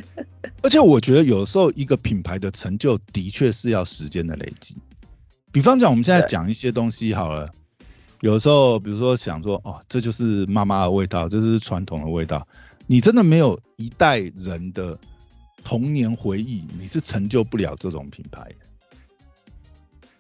[0.63, 4.77] 而且我觉得有时候一个品牌的成就的确是要时间的累积。
[5.51, 7.51] 比方讲，我们现在讲一些东西好了，
[8.21, 12.47] 有时候比如说想说，哦，这就是妈妈的味道，这是传统的味道。
[12.87, 14.99] 你真的没有一代人的
[15.65, 18.57] 童年回忆，你是成就不了这种品牌的。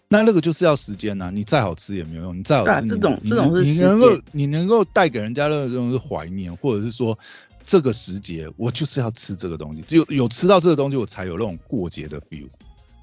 [0.08, 7.18] 那那个就是要时间呐，你再好吃也没有用，你再好吃，这种这种是你能够你能够带给人家的这种是怀念，或者是说
[7.64, 12.48] 这个时节我就是要吃这个东西，只有有吃到这个东西，我才有那种过节的 feel。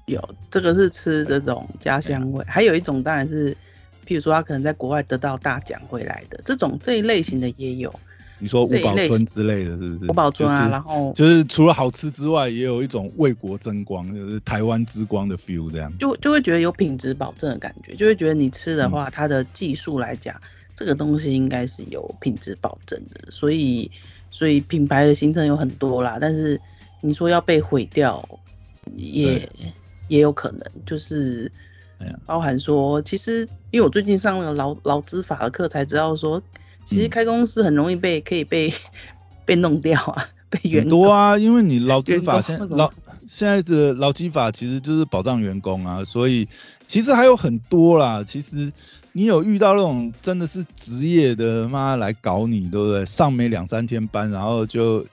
[0.06, 3.52] 有这个是吃这种家乡味，还有一种当然是，
[4.06, 7.94] 譬如说他可能在国外得到大奖回来的这种这一类型的也有。
[8.38, 10.10] 你说五宝村之类的，是不是？
[10.10, 15.90] 五宝村啊，然后就是除了好吃之外，也有一种为国争光，就是台湾之光的 feel 这样。
[15.98, 20.38] 就就会觉得有品质保证的感觉，就会觉得你吃的话，它的技术来讲，
[20.74, 23.30] 这个东西应该是有品质保证的。
[23.30, 23.90] 所以，
[24.30, 26.60] 所以品牌的形成有很多啦，但是
[27.00, 28.22] 你说要被毁掉，
[28.94, 29.48] 也
[30.08, 31.50] 也有可能，就是
[32.24, 36.42] 包含说，其实因为我最近上了劳劳资法的课，才知道说。
[36.88, 38.72] 其实开公司很容易被可以被
[39.44, 42.88] 被弄掉啊，被员工多啊，因为你劳资法现劳
[43.26, 46.46] 现在的劳基法其实就是保障员工啊，所以
[46.86, 48.22] 其实还有很多啦。
[48.24, 48.72] 其实
[49.10, 53.04] 你有遇到那种真的是职业的妈来搞你，对不对？
[53.04, 55.04] 上没两三天班，然后就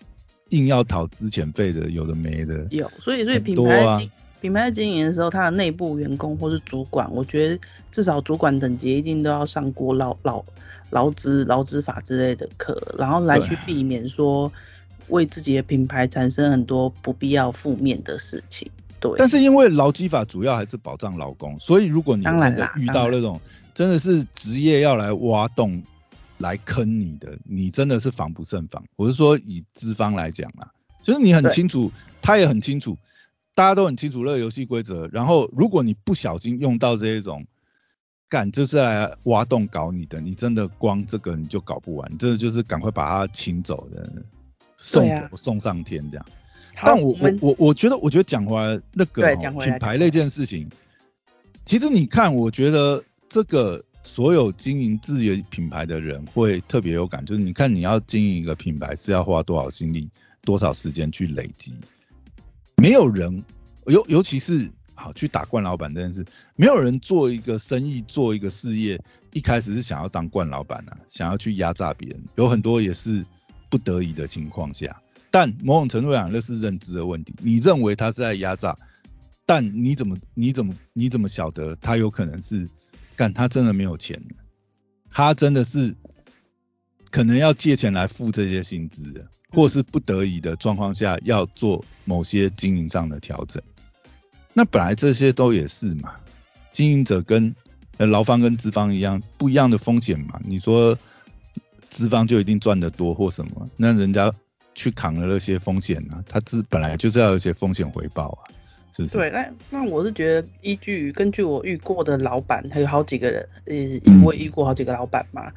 [0.49, 2.67] 硬要讨资遣费的，有的没的。
[2.69, 4.07] 有，所以所以品牌
[4.43, 7.57] 品牌经营的时候，它的内部员工或是主管，我觉得
[7.91, 10.43] 至少主管等级一定都要上过劳劳。
[10.89, 14.51] 劳资劳资法之类的课，然后来去避免说
[15.07, 18.69] 为自己的品牌产生很多不必要负面的事情。
[18.99, 19.11] 对。
[19.17, 23.41] 但是因为劳基法主要还是保障劳工，所以如果你真的遇到那种
[23.73, 25.81] 真的是职业要来挖洞
[26.37, 28.83] 来坑你的，你真的是防不胜防。
[28.95, 30.69] 我是说以资方来讲啊，
[31.01, 31.91] 就是你很清楚，
[32.21, 32.95] 他也很清楚，
[33.55, 35.07] 大家都很清楚那个游戏规则。
[35.11, 37.45] 然后如果你不小心用到这一种。
[38.29, 44.11] 干就是来挖洞搞你的，你真的光这个你就搞不完，真的就是赶快把它请走的，
[44.79, 46.25] 送走送上天这样。
[46.83, 50.67] 但我我我我觉得，我觉得讲回来那个品牌那件事情，
[51.63, 60.09] 其实你看，我觉得这个所有经营自己品牌的人会特别有感，就是你看你要经营一个品牌是要花多少心力、
[60.41, 61.75] 多少时间去累积，
[62.77, 63.43] 没有人
[63.85, 64.71] 尤尤其是。
[64.95, 66.23] 好，去打惯老板这件事，
[66.55, 69.01] 没有人做一个生意、做一个事业，
[69.31, 73.25] 一开始是想要当惯老板啊，想要去压榨别人，有很多也是
[73.71, 75.01] 不得已的情况下。
[75.31, 77.33] 但某种程度上，那是认知的问题。
[77.39, 78.77] 你认为他是在压榨，
[79.47, 82.69] 但你怎么、你怎么、你怎么晓得他有可能是
[83.15, 83.33] 干？
[83.33, 84.23] 他真的没有钱，
[85.09, 85.95] 他真的是
[87.09, 93.61] 可能要借钱来付这些薪资的，或是不得已的状况下要做某些经营上的调整。
[94.53, 96.13] 那本来这些都也是嘛，
[96.71, 97.55] 经营者跟
[97.97, 100.39] 呃劳方跟资方一样，不一样的风险嘛。
[100.43, 100.97] 你说
[101.89, 103.69] 资方就一定赚得多或什么？
[103.77, 104.33] 那人家
[104.75, 106.23] 去扛了那些风险呢？
[106.27, 108.49] 他资本来就是要有些风险回报啊，
[108.95, 109.13] 是不是？
[109.15, 115.51] 对，那那我是觉得依据根据我遇过的老板，还有好几个人，呃，因为遇过好几个老板嘛，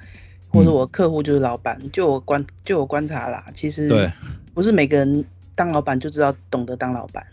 [0.57, 4.11] 或者我客户就是老板，就我观就我观察啦，其实对，
[4.55, 7.25] 不是每个人当老板就知道懂得当老板，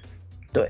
[0.52, 0.70] 对。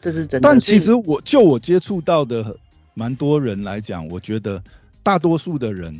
[0.00, 0.46] 这是真的。
[0.46, 2.54] 但其实我就我接触到的
[2.92, 4.62] 蛮多人来讲，我觉得
[5.02, 5.98] 大多数的人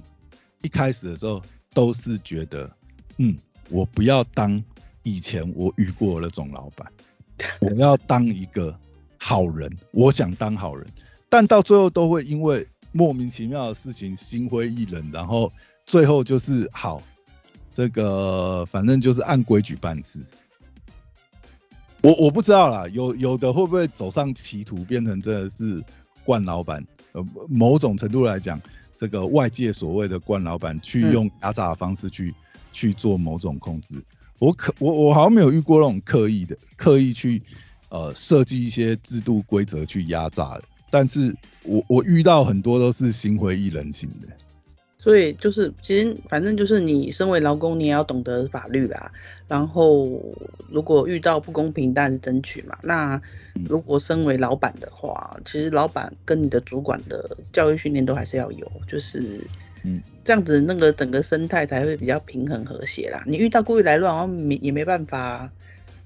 [0.61, 1.41] 一开始的时候
[1.73, 2.71] 都是觉得，
[3.17, 3.35] 嗯，
[3.71, 4.63] 我不要当
[5.05, 6.87] 以前我遇过那种老板，
[7.61, 8.79] 我要当一个
[9.17, 10.87] 好人，我想当好人。
[11.31, 12.67] 但到最后都会因为
[12.97, 15.53] 莫名其妙的事情心灰意冷，然后
[15.85, 17.03] 最后就是好，
[17.75, 20.21] 这个反正就是按规矩办事。
[22.03, 25.83] 我我不知道啦，有有的会不会走上歧途，变成真的是
[26.25, 26.87] 惯老板？
[27.11, 28.61] 呃，某种程度来讲，
[28.95, 32.33] 这个外界所谓的惯老板，去用压榨的方式去
[32.71, 34.01] 去做某种控制。
[34.39, 37.43] 我可我我好像没有遇过那种刻意的，刻意去
[37.89, 40.63] 呃设计一些制度规则去压榨的。
[40.95, 41.35] 但是
[41.65, 44.29] 我我遇到很多都是心灰意冷型的。
[44.97, 49.11] 所以就是，其实反正就是你身为劳工，你也要懂得法律啦。
[49.49, 50.09] 然后
[50.71, 52.79] 如果遇到不公平，当然是争取嘛。
[52.81, 53.21] 那
[53.69, 59.41] 如果身为老板的话，其实老板跟你的主管的教育训练都还是要有，就是
[59.83, 63.23] 嗯，这样子那个整个生态才会比较平衡和谐啦。
[63.27, 65.51] 你遇到故意来乱，没也没办法，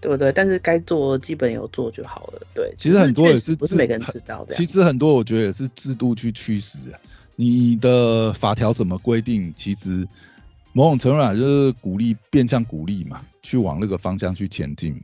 [0.00, 0.32] 对不对？
[0.32, 2.40] 但是该做基本有做就好了。
[2.54, 4.54] 对，其实很多也是不是每个人知道的。
[4.54, 6.98] 其实很多我觉得也是制度去驱使啊。
[7.36, 9.52] 你的法条怎么规定？
[9.56, 10.06] 其实
[10.72, 15.00] 某种程度上就是鼓励变相鼓励嘛，去往那个方向去前进嘛。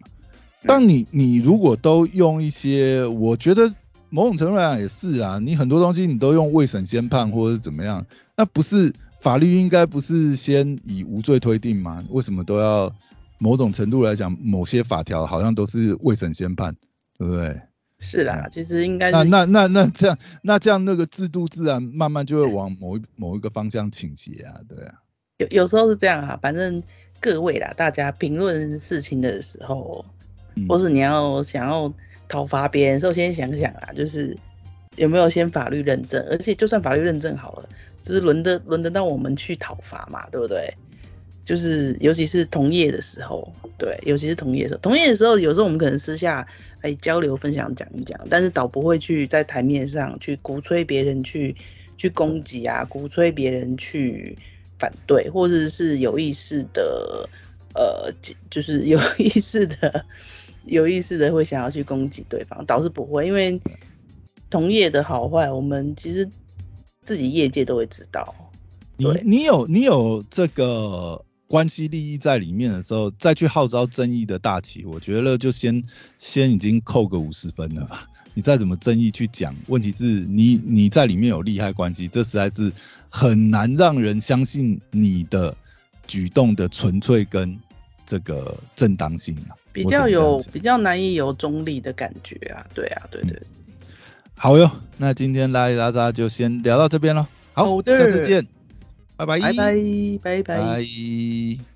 [0.62, 3.72] 当你你如果都用一些，我觉得
[4.10, 8.04] 某种程度来讲也是啊，你很多东西你都用未审先判或者是怎么样，
[8.36, 12.04] 那不是法律应该不是先以无罪推定吗？
[12.10, 12.92] 为什么都要
[13.38, 16.74] 某种程度来讲，某些法条好像都是未审先判，
[17.18, 17.60] 对不对？
[18.00, 24.94] 是啦，其实应该那那那那这样，那这样那个制度自然慢慢就会往某一某一个方向倾斜啊，对啊。
[25.38, 26.82] 有有时候是这样啊，反正
[27.20, 30.04] 各位啦，大家评论事情的时候，
[30.68, 31.92] 或是你要想要
[32.28, 34.36] 讨伐别人，首先想想啊，就是
[34.96, 37.68] 有没有先法律认证，而且就算法律认证好了，
[38.02, 40.74] 就是轮得轮得到我们去讨伐嘛，对不对？
[41.44, 46.46] 就是尤其是同业的时候，对，尤其是同业的时候，同业的时候，有时候我们可能私下
[46.80, 51.54] 哎交流分享讲一讲，但是倒不会去在台面上去鼓吹别人去
[51.98, 54.38] 去攻击啊，鼓吹别人去
[54.78, 57.28] 反对，或者是有意识的
[57.74, 58.10] 呃，
[58.50, 60.06] 就是有意识的
[60.64, 63.60] 有意识的会想要去攻击对方，倒是不会，因为
[64.48, 66.26] 同业的好坏，我们其实
[67.02, 68.34] 自己业界都会知道。
[68.96, 71.22] 你你有你有这个。
[71.54, 75.80] 关系利益在里面的时候，再去号召争议的大旗，我觉得就先
[76.18, 78.08] 先已经扣个五十分了吧。
[78.34, 82.72] 你再怎么争议去讲，问题是你你在里面有利害关系，这实在是
[83.08, 85.56] 很难让人相信你的
[86.08, 87.56] 举动的纯粹跟
[88.04, 89.54] 这个正当性啊。
[89.72, 93.40] 比较有比较难以有中立的感觉啊，对啊，对对。
[94.34, 97.28] 好哟，那今天拉里拉扎就先聊到这边了。
[97.52, 98.44] 好，下次见。
[99.16, 101.64] 拜拜，拜拜，拜拜。